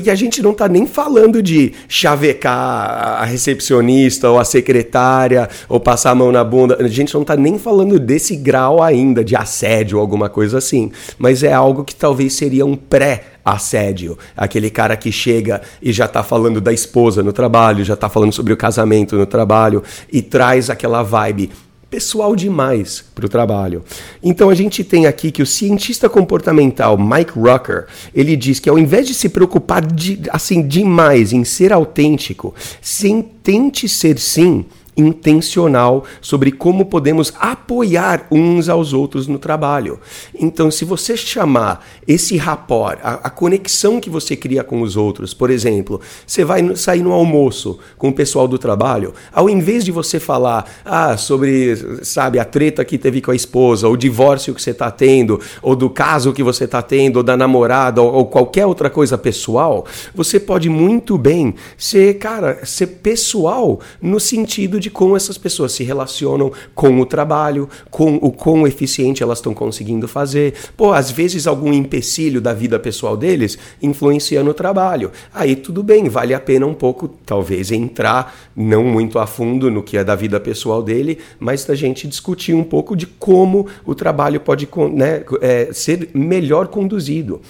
[0.04, 5.80] E a gente não está nem falando de chavecar a recepcionista ou a secretária ou
[5.80, 6.78] passar a mão na bunda.
[6.80, 10.91] A gente não está nem falando desse grau ainda de assédio ou alguma coisa assim.
[11.18, 16.04] Mas é algo que talvez seria um pré assédio, aquele cara que chega e já
[16.04, 19.82] está falando da esposa no trabalho, já está falando sobre o casamento no trabalho
[20.12, 21.50] e traz aquela vibe
[21.90, 23.84] pessoal demais para o trabalho.
[24.22, 28.78] Então a gente tem aqui que o cientista comportamental Mike Rucker, ele diz que ao
[28.78, 34.66] invés de se preocupar de, assim demais em ser autêntico, sem tente ser sim
[34.98, 40.00] intencional sobre como podemos apoiar uns aos outros no trabalho.
[40.38, 45.34] Então, se você chamar esse rapport, a, a conexão que você cria com os outros,
[45.34, 49.91] por exemplo, você vai sair no almoço com o pessoal do trabalho, ao invés de
[49.91, 54.62] você falar ah, sobre, sabe, a treta que teve com a esposa, o divórcio que
[54.62, 58.26] você está tendo, ou do caso que você está tendo, ou da namorada, ou, ou
[58.26, 59.86] qualquer outra coisa pessoal,
[60.16, 65.84] você pode muito bem ser, cara, ser pessoal no sentido de como essas pessoas se
[65.84, 70.54] relacionam com o trabalho, com o quão eficiente elas estão conseguindo fazer.
[70.76, 75.12] Pô, às vezes algum empecilho da vida pessoal deles influencia no trabalho.
[75.34, 79.84] Aí tudo bem, vale a pena um pouco, talvez, entrar não muito a fundo no
[79.84, 83.94] que é da vida pessoal dele, mas da gente discutir um pouco de como o
[83.94, 87.42] trabalho pode né, é, ser melhor conduzido.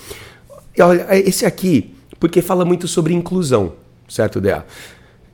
[1.25, 3.73] Esse aqui, porque fala muito sobre inclusão,
[4.07, 4.65] certo, Dea?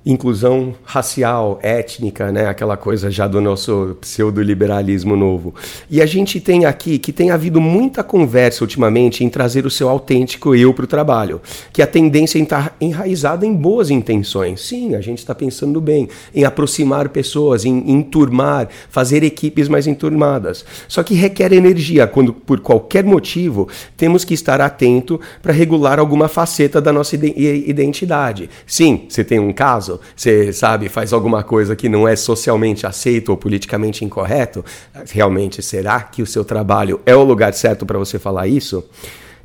[0.06, 2.48] Inclusão racial, étnica, né?
[2.48, 5.56] aquela coisa já do nosso pseudo-liberalismo novo.
[5.90, 9.88] E a gente tem aqui que tem havido muita conversa ultimamente em trazer o seu
[9.88, 11.42] autêntico eu para o trabalho,
[11.72, 14.62] que a tendência está enraizada em boas intenções.
[14.62, 20.66] Sim, a gente está pensando bem, em aproximar pessoas, em enturmar, fazer equipes mais enturmadas.
[20.88, 26.28] Só que requer energia, quando por qualquer motivo temos que estar atento para regular alguma
[26.28, 28.50] faceta da nossa identidade.
[28.68, 33.30] Sim, você tem um caso, você, sabe, faz alguma coisa que não é socialmente aceito
[33.30, 34.64] ou politicamente incorreto,
[35.12, 38.84] realmente será que o seu trabalho é o lugar certo para você falar isso?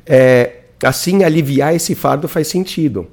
[0.05, 3.07] É, assim, aliviar esse fardo faz sentido.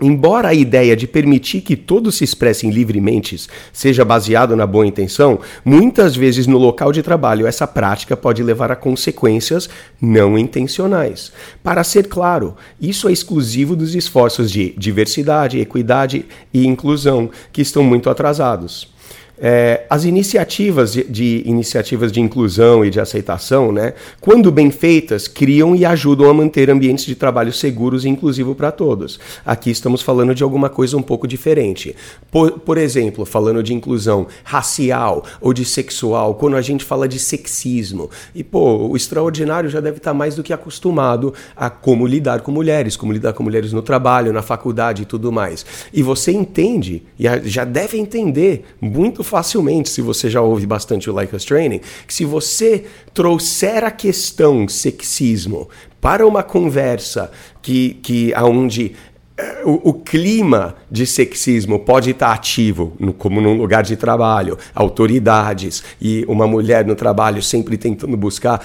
[0.00, 5.40] Embora a ideia de permitir que todos se expressem livremente seja baseado na boa intenção,
[5.64, 11.32] muitas vezes no local de trabalho essa prática pode levar a consequências não intencionais.
[11.62, 17.82] Para ser claro, isso é exclusivo dos esforços de diversidade, equidade e inclusão, que estão
[17.82, 18.94] muito atrasados.
[19.38, 25.28] É, as iniciativas de, de, iniciativas de inclusão e de aceitação, né, quando bem feitas,
[25.28, 29.20] criam e ajudam a manter ambientes de trabalho seguros e inclusivos para todos.
[29.44, 31.94] Aqui estamos falando de alguma coisa um pouco diferente.
[32.30, 37.18] Por, por exemplo, falando de inclusão racial ou de sexual, quando a gente fala de
[37.18, 38.10] sexismo.
[38.34, 42.50] E, pô, o extraordinário já deve estar mais do que acostumado a como lidar com
[42.50, 45.66] mulheres, como lidar com mulheres no trabalho, na faculdade e tudo mais.
[45.92, 51.12] E você entende, e já deve entender muito facilmente, se você já ouve bastante o
[51.12, 55.68] Like Us Training, que se você trouxer a questão sexismo
[56.00, 58.94] para uma conversa que, que aonde
[59.36, 64.56] eh, o, o, clima de sexismo pode estar ativo, no, como num lugar de trabalho,
[64.74, 68.64] autoridades e uma mulher no trabalho sempre tentando buscar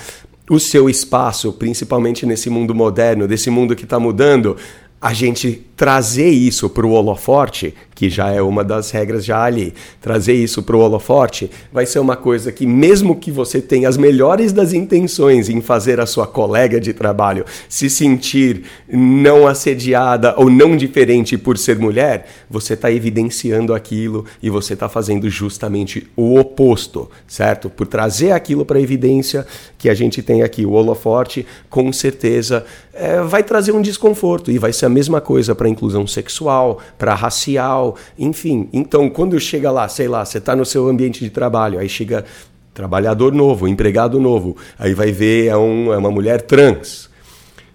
[0.49, 4.55] o seu espaço, principalmente nesse mundo moderno, desse mundo que está mudando,
[5.01, 9.73] a gente trazer isso para o holoforte, que já é uma das regras já ali,
[9.99, 13.97] trazer isso para o holoforte vai ser uma coisa que, mesmo que você tenha as
[13.97, 20.51] melhores das intenções em fazer a sua colega de trabalho se sentir não assediada ou
[20.51, 26.39] não diferente por ser mulher, você está evidenciando aquilo e você está fazendo justamente o
[26.39, 27.71] oposto, certo?
[27.71, 29.47] Por trazer aquilo para evidência
[29.79, 34.57] que a gente tem aqui, o holoforte, com certeza é, vai trazer um desconforto e
[34.57, 38.69] vai ser a mesma coisa para inclusão sexual, para racial, enfim.
[38.71, 42.25] Então, quando chega lá, sei lá, você está no seu ambiente de trabalho, aí chega
[42.73, 47.09] trabalhador novo, empregado novo, aí vai ver é, um, é uma mulher trans.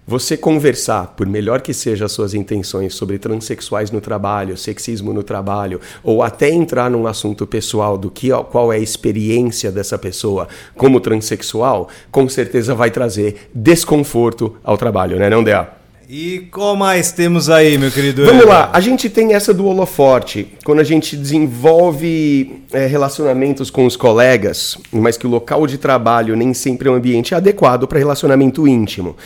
[0.09, 5.21] Você conversar, por melhor que sejam as suas intenções, sobre transexuais no trabalho, sexismo no
[5.21, 10.47] trabalho, ou até entrar num assunto pessoal do que qual é a experiência dessa pessoa
[10.77, 15.67] como transexual, com certeza vai trazer desconforto ao trabalho, né, não, Dea?
[16.09, 18.25] E qual mais temos aí, meu querido?
[18.25, 23.85] Vamos lá, a gente tem essa do holoforte, quando a gente desenvolve é, relacionamentos com
[23.85, 27.99] os colegas, mas que o local de trabalho nem sempre é um ambiente adequado para
[27.99, 29.17] relacionamento íntimo.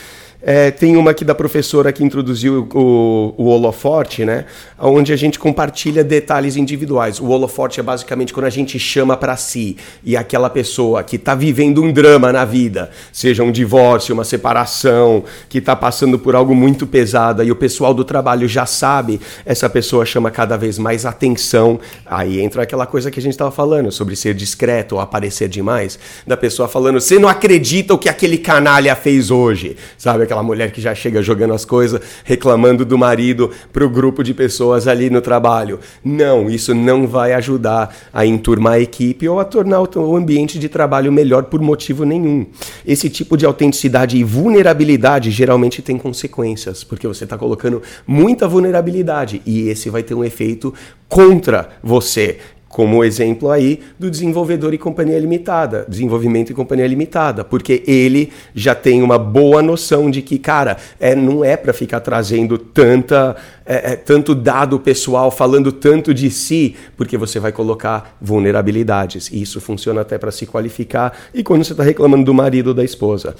[0.44, 4.44] É, tem uma aqui da professora que introduziu o, o holoforte, né?
[4.76, 7.20] Onde a gente compartilha detalhes individuais.
[7.20, 11.36] O holoforte é basicamente quando a gente chama para si e aquela pessoa que está
[11.36, 16.56] vivendo um drama na vida, seja um divórcio, uma separação, que está passando por algo
[16.56, 21.06] muito pesado e o pessoal do trabalho já sabe, essa pessoa chama cada vez mais
[21.06, 21.78] atenção.
[22.04, 26.00] Aí entra aquela coisa que a gente estava falando sobre ser discreto ou aparecer demais,
[26.26, 30.31] da pessoa falando: você não acredita o que aquele canalha fez hoje, sabe?
[30.32, 34.32] Aquela mulher que já chega jogando as coisas, reclamando do marido para o grupo de
[34.32, 35.78] pessoas ali no trabalho.
[36.02, 40.68] Não, isso não vai ajudar a enturmar a equipe ou a tornar o ambiente de
[40.68, 42.46] trabalho melhor por motivo nenhum.
[42.86, 49.42] Esse tipo de autenticidade e vulnerabilidade geralmente tem consequências, porque você está colocando muita vulnerabilidade
[49.44, 50.72] e esse vai ter um efeito
[51.12, 52.38] contra você
[52.72, 58.74] como exemplo aí do desenvolvedor e companhia limitada, desenvolvimento e companhia limitada, porque ele já
[58.74, 63.92] tem uma boa noção de que, cara, é, não é para ficar trazendo tanta, é,
[63.92, 69.28] é, tanto dado pessoal, falando tanto de si, porque você vai colocar vulnerabilidades.
[69.30, 72.74] E isso funciona até para se qualificar e quando você está reclamando do marido ou
[72.74, 73.36] da esposa.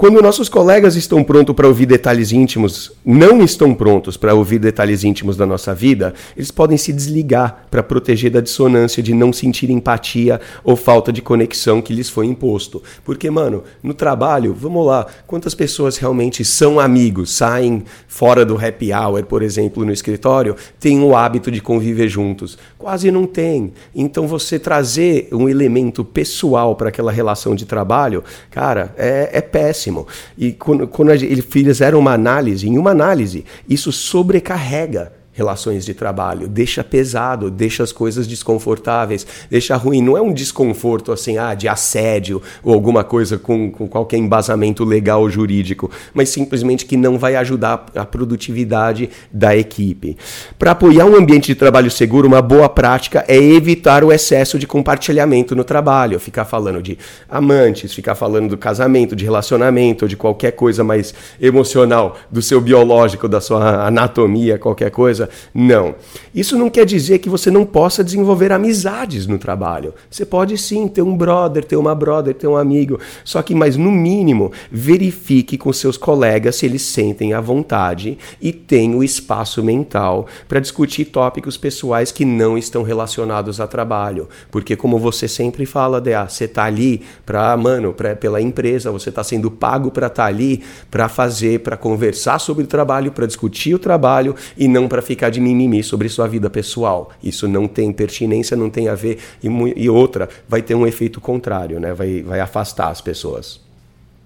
[0.00, 5.04] Quando nossos colegas estão prontos para ouvir detalhes íntimos, não estão prontos para ouvir detalhes
[5.04, 9.68] íntimos da nossa vida, eles podem se desligar para proteger da dissonância de não sentir
[9.68, 12.82] empatia ou falta de conexão que lhes foi imposto.
[13.04, 18.94] Porque, mano, no trabalho, vamos lá, quantas pessoas realmente são amigos, saem fora do happy
[18.94, 22.56] hour, por exemplo, no escritório, têm o hábito de conviver juntos?
[22.78, 23.74] Quase não tem.
[23.94, 29.89] Então, você trazer um elemento pessoal para aquela relação de trabalho, cara, é, é péssimo
[29.90, 30.06] péssimo.
[30.38, 36.46] E quando, quando eles fizeram uma análise, em uma análise, isso sobrecarrega relações de trabalho,
[36.46, 40.02] deixa pesado, deixa as coisas desconfortáveis, deixa ruim.
[40.02, 44.84] Não é um desconforto assim, ah, de assédio ou alguma coisa com, com qualquer embasamento
[44.84, 50.18] legal ou jurídico, mas simplesmente que não vai ajudar a produtividade da equipe.
[50.58, 54.66] Para apoiar um ambiente de trabalho seguro, uma boa prática é evitar o excesso de
[54.66, 56.98] compartilhamento no trabalho, ficar falando de
[57.30, 63.26] amantes, ficar falando do casamento, de relacionamento, de qualquer coisa mais emocional, do seu biológico,
[63.26, 65.94] da sua anatomia, qualquer coisa não.
[66.34, 69.94] Isso não quer dizer que você não possa desenvolver amizades no trabalho.
[70.10, 72.98] Você pode sim ter um brother, ter uma brother, ter um amigo.
[73.24, 78.52] Só que, mas no mínimo, verifique com seus colegas se eles sentem à vontade e
[78.52, 84.28] têm o espaço mental para discutir tópicos pessoais que não estão relacionados a trabalho.
[84.50, 89.08] Porque, como você sempre fala, DA, você está ali para, mano, pra, pela empresa, você
[89.08, 93.26] está sendo pago para estar tá ali para fazer, para conversar sobre o trabalho, para
[93.26, 97.10] discutir o trabalho e não para ficar de mimimi sobre sua vida pessoal.
[97.20, 99.18] Isso não tem pertinência, não tem a ver.
[99.42, 101.92] E, e outra, vai ter um efeito contrário, né?
[101.92, 103.58] vai, vai afastar as pessoas.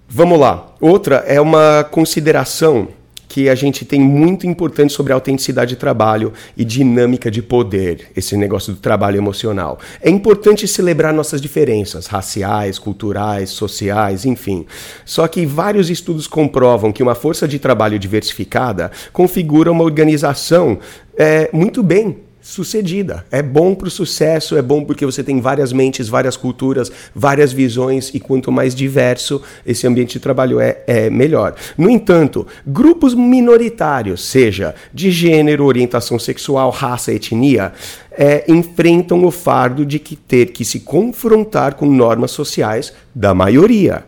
[0.07, 0.75] Vamos lá.
[0.79, 2.89] Outra é uma consideração
[3.27, 8.35] que a gente tem muito importante sobre autenticidade de trabalho e dinâmica de poder, esse
[8.37, 9.79] negócio do trabalho emocional.
[10.01, 14.65] É importante celebrar nossas diferenças raciais, culturais, sociais, enfim.
[15.05, 20.79] Só que vários estudos comprovam que uma força de trabalho diversificada configura uma organização
[21.17, 23.25] é, muito bem sucedida.
[23.31, 27.51] É bom para o sucesso, é bom porque você tem várias mentes, várias culturas, várias
[27.51, 31.55] visões e quanto mais diverso esse ambiente de trabalho é, é melhor.
[31.75, 37.73] No entanto, grupos minoritários, seja de gênero, orientação sexual, raça, etnia,
[38.11, 44.05] é, enfrentam o fardo de que ter que se confrontar com normas sociais da maioria.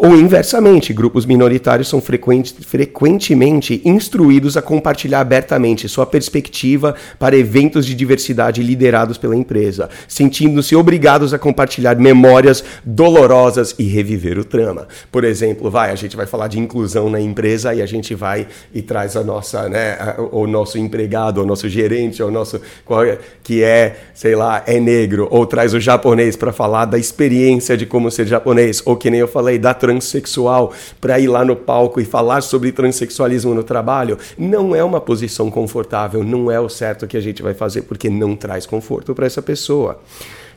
[0.00, 7.84] Ou inversamente, grupos minoritários são frequente, frequentemente instruídos a compartilhar abertamente sua perspectiva para eventos
[7.84, 14.86] de diversidade liderados pela empresa, sentindo-se obrigados a compartilhar memórias dolorosas e reviver o trama.
[15.10, 18.46] Por exemplo, vai, a gente vai falar de inclusão na empresa e a gente vai
[18.72, 19.98] e traz a nossa, né,
[20.30, 22.60] o nosso empregado, o nosso gerente, o nosso
[23.04, 27.76] é, que é, sei lá, é negro, ou traz o japonês para falar da experiência
[27.76, 31.56] de como ser japonês, ou que nem eu falei da transexual para ir lá no
[31.56, 36.68] palco e falar sobre transexualismo no trabalho, não é uma posição confortável, não é o
[36.68, 39.98] certo que a gente vai fazer porque não traz conforto para essa pessoa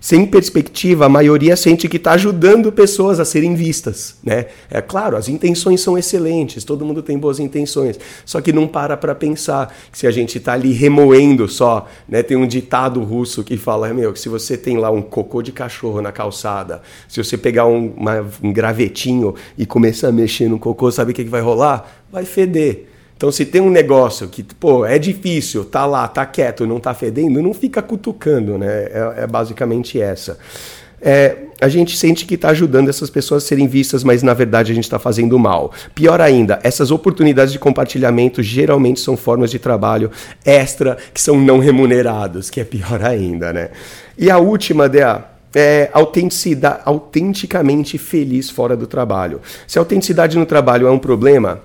[0.02, 4.16] sem perspectiva, a maioria sente que está ajudando pessoas a serem vistas.
[4.24, 4.47] Né?
[4.68, 8.97] É claro, as intenções são excelentes, todo mundo tem boas intenções, só que não para
[8.97, 12.24] para pensar que se a gente está ali remoendo só, né?
[12.24, 15.52] tem um ditado russo que fala, meu, que se você tem lá um cocô de
[15.52, 20.58] cachorro na calçada, se você pegar um, uma, um gravetinho e começar a mexer no
[20.58, 22.04] cocô, sabe o que, que vai rolar?
[22.12, 22.90] Vai feder.
[23.22, 26.91] Então, se tem um negócio que, pô, é difícil, tá lá, tá quieto, não tá
[26.91, 28.86] fedendo, não fica cutucando, né?
[28.86, 30.39] É, é basicamente essa.
[30.99, 34.72] É, a gente sente que está ajudando essas pessoas a serem vistas, mas na verdade
[34.72, 35.72] a gente está fazendo mal.
[35.93, 40.09] Pior ainda, essas oportunidades de compartilhamento geralmente são formas de trabalho
[40.43, 43.69] extra que são não remunerados, que é pior ainda, né?
[44.17, 49.41] E a última, Dea, é autenticidade, autenticamente feliz fora do trabalho.
[49.67, 51.61] Se a autenticidade no trabalho é um problema,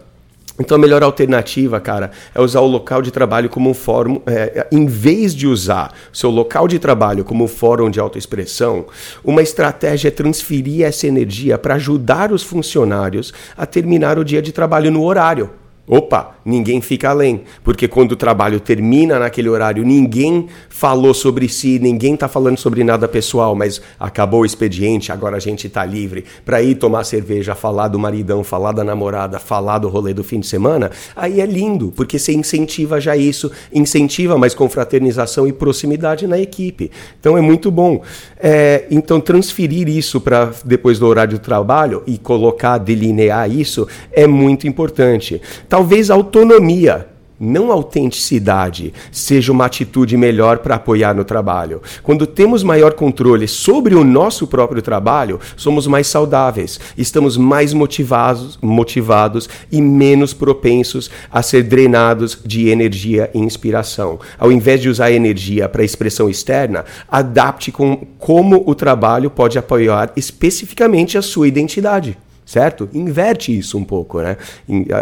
[0.58, 4.66] então a melhor alternativa, cara, é usar o local de trabalho como um fórum, é,
[4.72, 8.86] em vez de usar seu local de trabalho como fórum de autoexpressão,
[9.24, 14.52] uma estratégia é transferir essa energia para ajudar os funcionários a terminar o dia de
[14.52, 15.50] trabalho no horário.
[15.86, 21.78] Opa, ninguém fica além, porque quando o trabalho termina naquele horário, ninguém falou sobre si,
[21.78, 26.24] ninguém está falando sobre nada pessoal, mas acabou o expediente, agora a gente está livre
[26.44, 30.38] para ir tomar cerveja, falar do maridão, falar da namorada, falar do rolê do fim
[30.38, 30.90] de semana.
[31.16, 36.90] Aí é lindo, porque você incentiva já isso, incentiva mais confraternização e proximidade na equipe.
[37.18, 38.02] Então é muito bom.
[38.38, 44.26] É, então transferir isso para depois do horário do trabalho e colocar, delinear isso é
[44.26, 45.40] muito importante.
[45.68, 47.06] Talvez autonomia
[47.38, 51.82] não autenticidade, seja uma atitude melhor para apoiar no trabalho.
[52.02, 58.58] Quando temos maior controle sobre o nosso próprio trabalho, somos mais saudáveis, estamos mais motivados,
[58.62, 64.18] motivados e menos propensos a ser drenados de energia e inspiração.
[64.38, 70.10] Ao invés de usar energia para expressão externa, adapte com como o trabalho pode apoiar
[70.16, 72.16] especificamente a sua identidade
[72.46, 72.88] certo?
[72.94, 74.36] Inverte isso um pouco, né?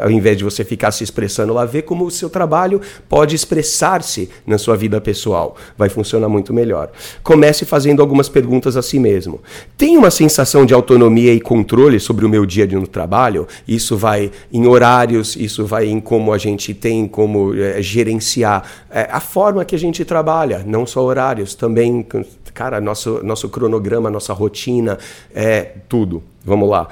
[0.02, 4.30] Ao invés de você ficar se expressando lá, vê como o seu trabalho pode expressar-se
[4.46, 5.54] na sua vida pessoal.
[5.76, 6.90] Vai funcionar muito melhor.
[7.22, 9.40] Comece fazendo algumas perguntas a si mesmo.
[9.76, 13.46] Tem uma sensação de autonomia e controle sobre o meu dia no trabalho?
[13.68, 19.06] Isso vai em horários, isso vai em como a gente tem como é, gerenciar é,
[19.12, 22.06] a forma que a gente trabalha, não só horários, também
[22.54, 24.96] cara, nosso, nosso cronograma, nossa rotina,
[25.34, 26.22] é tudo.
[26.44, 26.88] Vamos lá.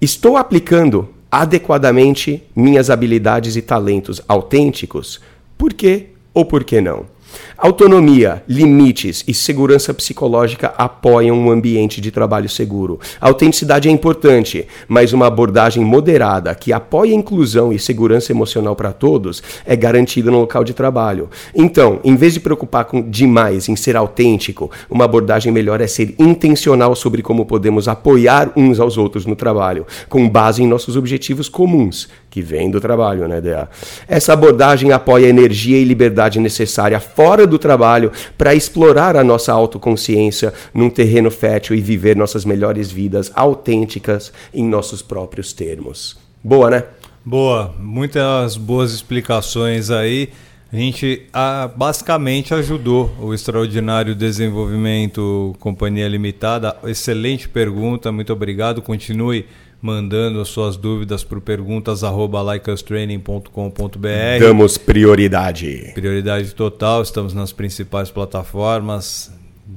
[0.00, 5.20] Estou aplicando adequadamente minhas habilidades e talentos autênticos?
[5.56, 7.06] Por quê ou por que não?
[7.56, 13.00] Autonomia, limites e segurança psicológica apoiam um ambiente de trabalho seguro.
[13.20, 18.92] A autenticidade é importante, mas uma abordagem moderada que apoia inclusão e segurança emocional para
[18.92, 21.28] todos é garantida no local de trabalho.
[21.52, 26.14] Então, em vez de preocupar com demais em ser autêntico, uma abordagem melhor é ser
[26.16, 31.48] intencional sobre como podemos apoiar uns aos outros no trabalho, com base em nossos objetivos
[31.48, 32.08] comuns,
[32.38, 33.68] que vêm do trabalho, né, DA?
[34.06, 39.52] Essa abordagem apoia a energia e liberdade necessária fora do trabalho para explorar a nossa
[39.52, 46.16] autoconsciência num terreno fértil e viver nossas melhores vidas autênticas em nossos próprios termos.
[46.42, 46.84] Boa, né?
[47.24, 50.28] Boa, muitas boas explicações aí.
[50.72, 56.76] A gente ah, basicamente ajudou o Extraordinário Desenvolvimento Companhia Limitada.
[56.84, 58.82] Excelente pergunta, muito obrigado.
[58.82, 59.46] Continue
[59.80, 64.40] mandando as suas dúvidas para perguntas@likeustraining.com.br.
[64.40, 65.92] Damos prioridade.
[65.94, 67.00] Prioridade total.
[67.02, 69.32] Estamos nas principais plataformas: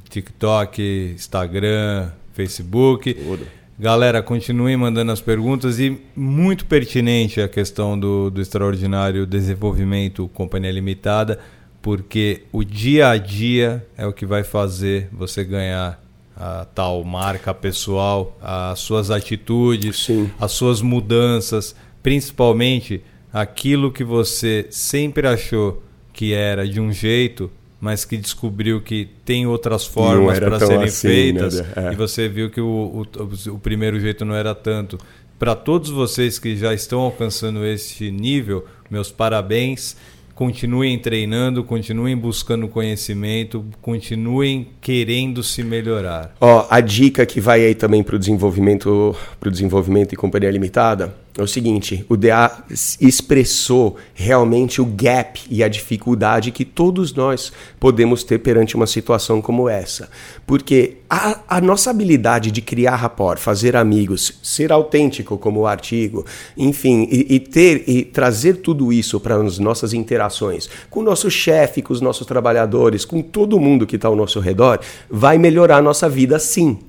[0.09, 3.13] TikTok, Instagram, Facebook.
[3.13, 3.45] Tudo.
[3.79, 10.71] Galera, continuem mandando as perguntas e muito pertinente a questão do, do extraordinário desenvolvimento Companhia
[10.71, 11.39] Limitada,
[11.81, 15.99] porque o dia a dia é o que vai fazer você ganhar
[16.41, 20.27] a tal marca pessoal, as suas atitudes, Sim.
[20.39, 28.05] as suas mudanças, principalmente aquilo que você sempre achou que era de um jeito, mas
[28.05, 31.73] que descobriu que tem outras formas para serem assim, feitas né?
[31.75, 31.93] é.
[31.93, 34.97] e você viu que o, o, o primeiro jeito não era tanto.
[35.37, 39.95] Para todos vocês que já estão alcançando esse nível, meus parabéns
[40.41, 46.33] continuem treinando, continuem buscando conhecimento, continuem querendo se melhorar.
[46.41, 51.13] Ó, a dica que vai aí também para o desenvolvimento, pro desenvolvimento e companhia limitada
[51.37, 52.63] é o seguinte: o DA
[52.99, 59.41] expressou realmente o gap e a dificuldade que todos nós podemos ter perante uma situação
[59.41, 60.09] como essa.
[60.45, 66.25] Porque a, a nossa habilidade de criar rapport, fazer amigos, ser autêntico como o artigo,
[66.57, 71.29] enfim, e, e ter e trazer tudo isso para as nossas interações com o nosso
[71.29, 74.79] chefe, com os nossos trabalhadores, com todo mundo que está ao nosso redor,
[75.09, 76.79] vai melhorar a nossa vida sim.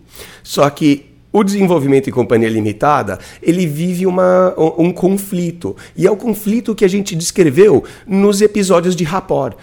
[0.43, 5.75] Só que o desenvolvimento em companhia limitada, ele vive uma, um conflito.
[5.97, 9.57] E é o conflito que a gente descreveu nos episódios de Rapport.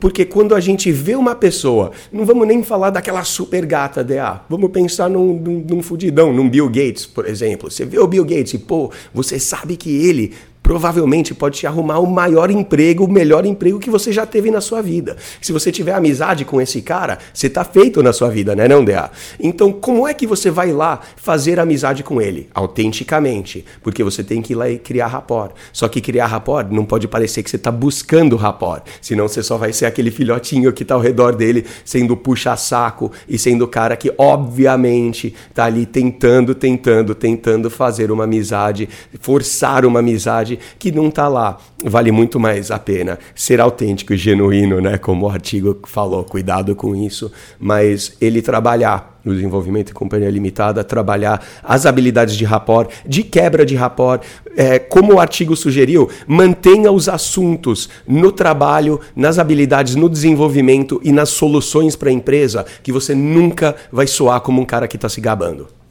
[0.00, 4.40] Porque quando a gente vê uma pessoa, não vamos nem falar daquela super gata DA,
[4.48, 7.70] vamos pensar num, num, num fudidão, num Bill Gates, por exemplo.
[7.70, 10.32] Você vê o Bill Gates e, pô, você sabe que ele
[10.62, 14.60] provavelmente pode te arrumar o maior emprego, o melhor emprego que você já teve na
[14.60, 15.16] sua vida.
[15.40, 18.84] Se você tiver amizade com esse cara, você tá feito na sua vida, né, não,
[18.84, 19.10] DA?
[19.40, 22.48] Então, como é que você vai lá fazer amizade com ele?
[22.54, 25.52] Autenticamente, porque você tem que ir lá e criar rapport.
[25.72, 29.56] Só que criar rapport não pode parecer que você tá buscando rapport, senão você só
[29.56, 33.96] vai ser aquele filhotinho que tá ao redor dele, sendo puxa-saco e sendo o cara
[33.96, 38.88] que, obviamente, tá ali tentando, tentando, tentando fazer uma amizade,
[39.20, 41.58] forçar uma amizade que não está lá.
[41.84, 44.98] Vale muito mais a pena ser autêntico e genuíno, né?
[44.98, 47.30] Como o artigo falou, cuidado com isso.
[47.58, 53.64] Mas ele trabalhar no desenvolvimento em companhia limitada, trabalhar as habilidades de rapport, de quebra
[53.64, 54.22] de rapport,
[54.56, 61.12] é, como o artigo sugeriu, mantenha os assuntos no trabalho, nas habilidades, no desenvolvimento e
[61.12, 65.08] nas soluções para a empresa, que você nunca vai soar como um cara que está
[65.08, 65.81] se gabando.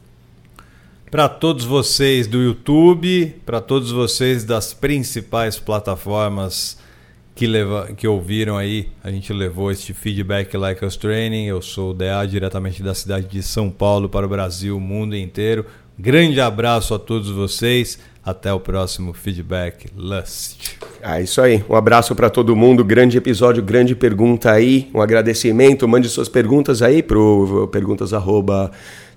[1.12, 6.78] Para todos vocês do YouTube, para todos vocês das principais plataformas
[7.34, 11.44] que, leva, que ouviram aí, a gente levou este feedback Like Us Training.
[11.44, 15.14] Eu sou o DA diretamente da cidade de São Paulo para o Brasil, o mundo
[15.14, 15.66] inteiro.
[15.98, 17.98] Grande abraço a todos vocês.
[18.24, 20.78] Até o próximo Feedback Lust.
[21.02, 21.62] É isso aí.
[21.68, 22.82] Um abraço para todo mundo.
[22.84, 24.88] Grande episódio, grande pergunta aí.
[24.94, 25.86] Um agradecimento.
[25.86, 28.14] Mande suas perguntas aí pro perguntas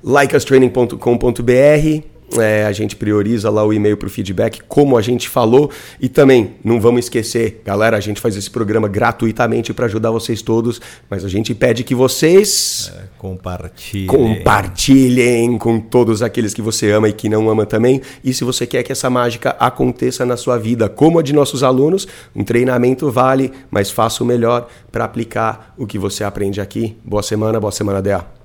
[0.06, 2.15] likeustraining.com.br.
[2.38, 5.69] É, a gente prioriza lá o e-mail para o feedback, como a gente falou.
[6.02, 10.41] E também, não vamos esquecer, galera, a gente faz esse programa gratuitamente para ajudar vocês
[10.41, 14.07] todos, mas a gente pede que vocês é, compartilhem.
[14.07, 18.02] compartilhem com todos aqueles que você ama e que não ama também.
[18.23, 21.64] E se você quer que essa mágica aconteça na sua vida, como a de nossos
[21.64, 26.98] alunos, um treinamento vale, mas faça o melhor para aplicar o que você aprende aqui.
[27.06, 28.45] Boa semana, boa semana, DA.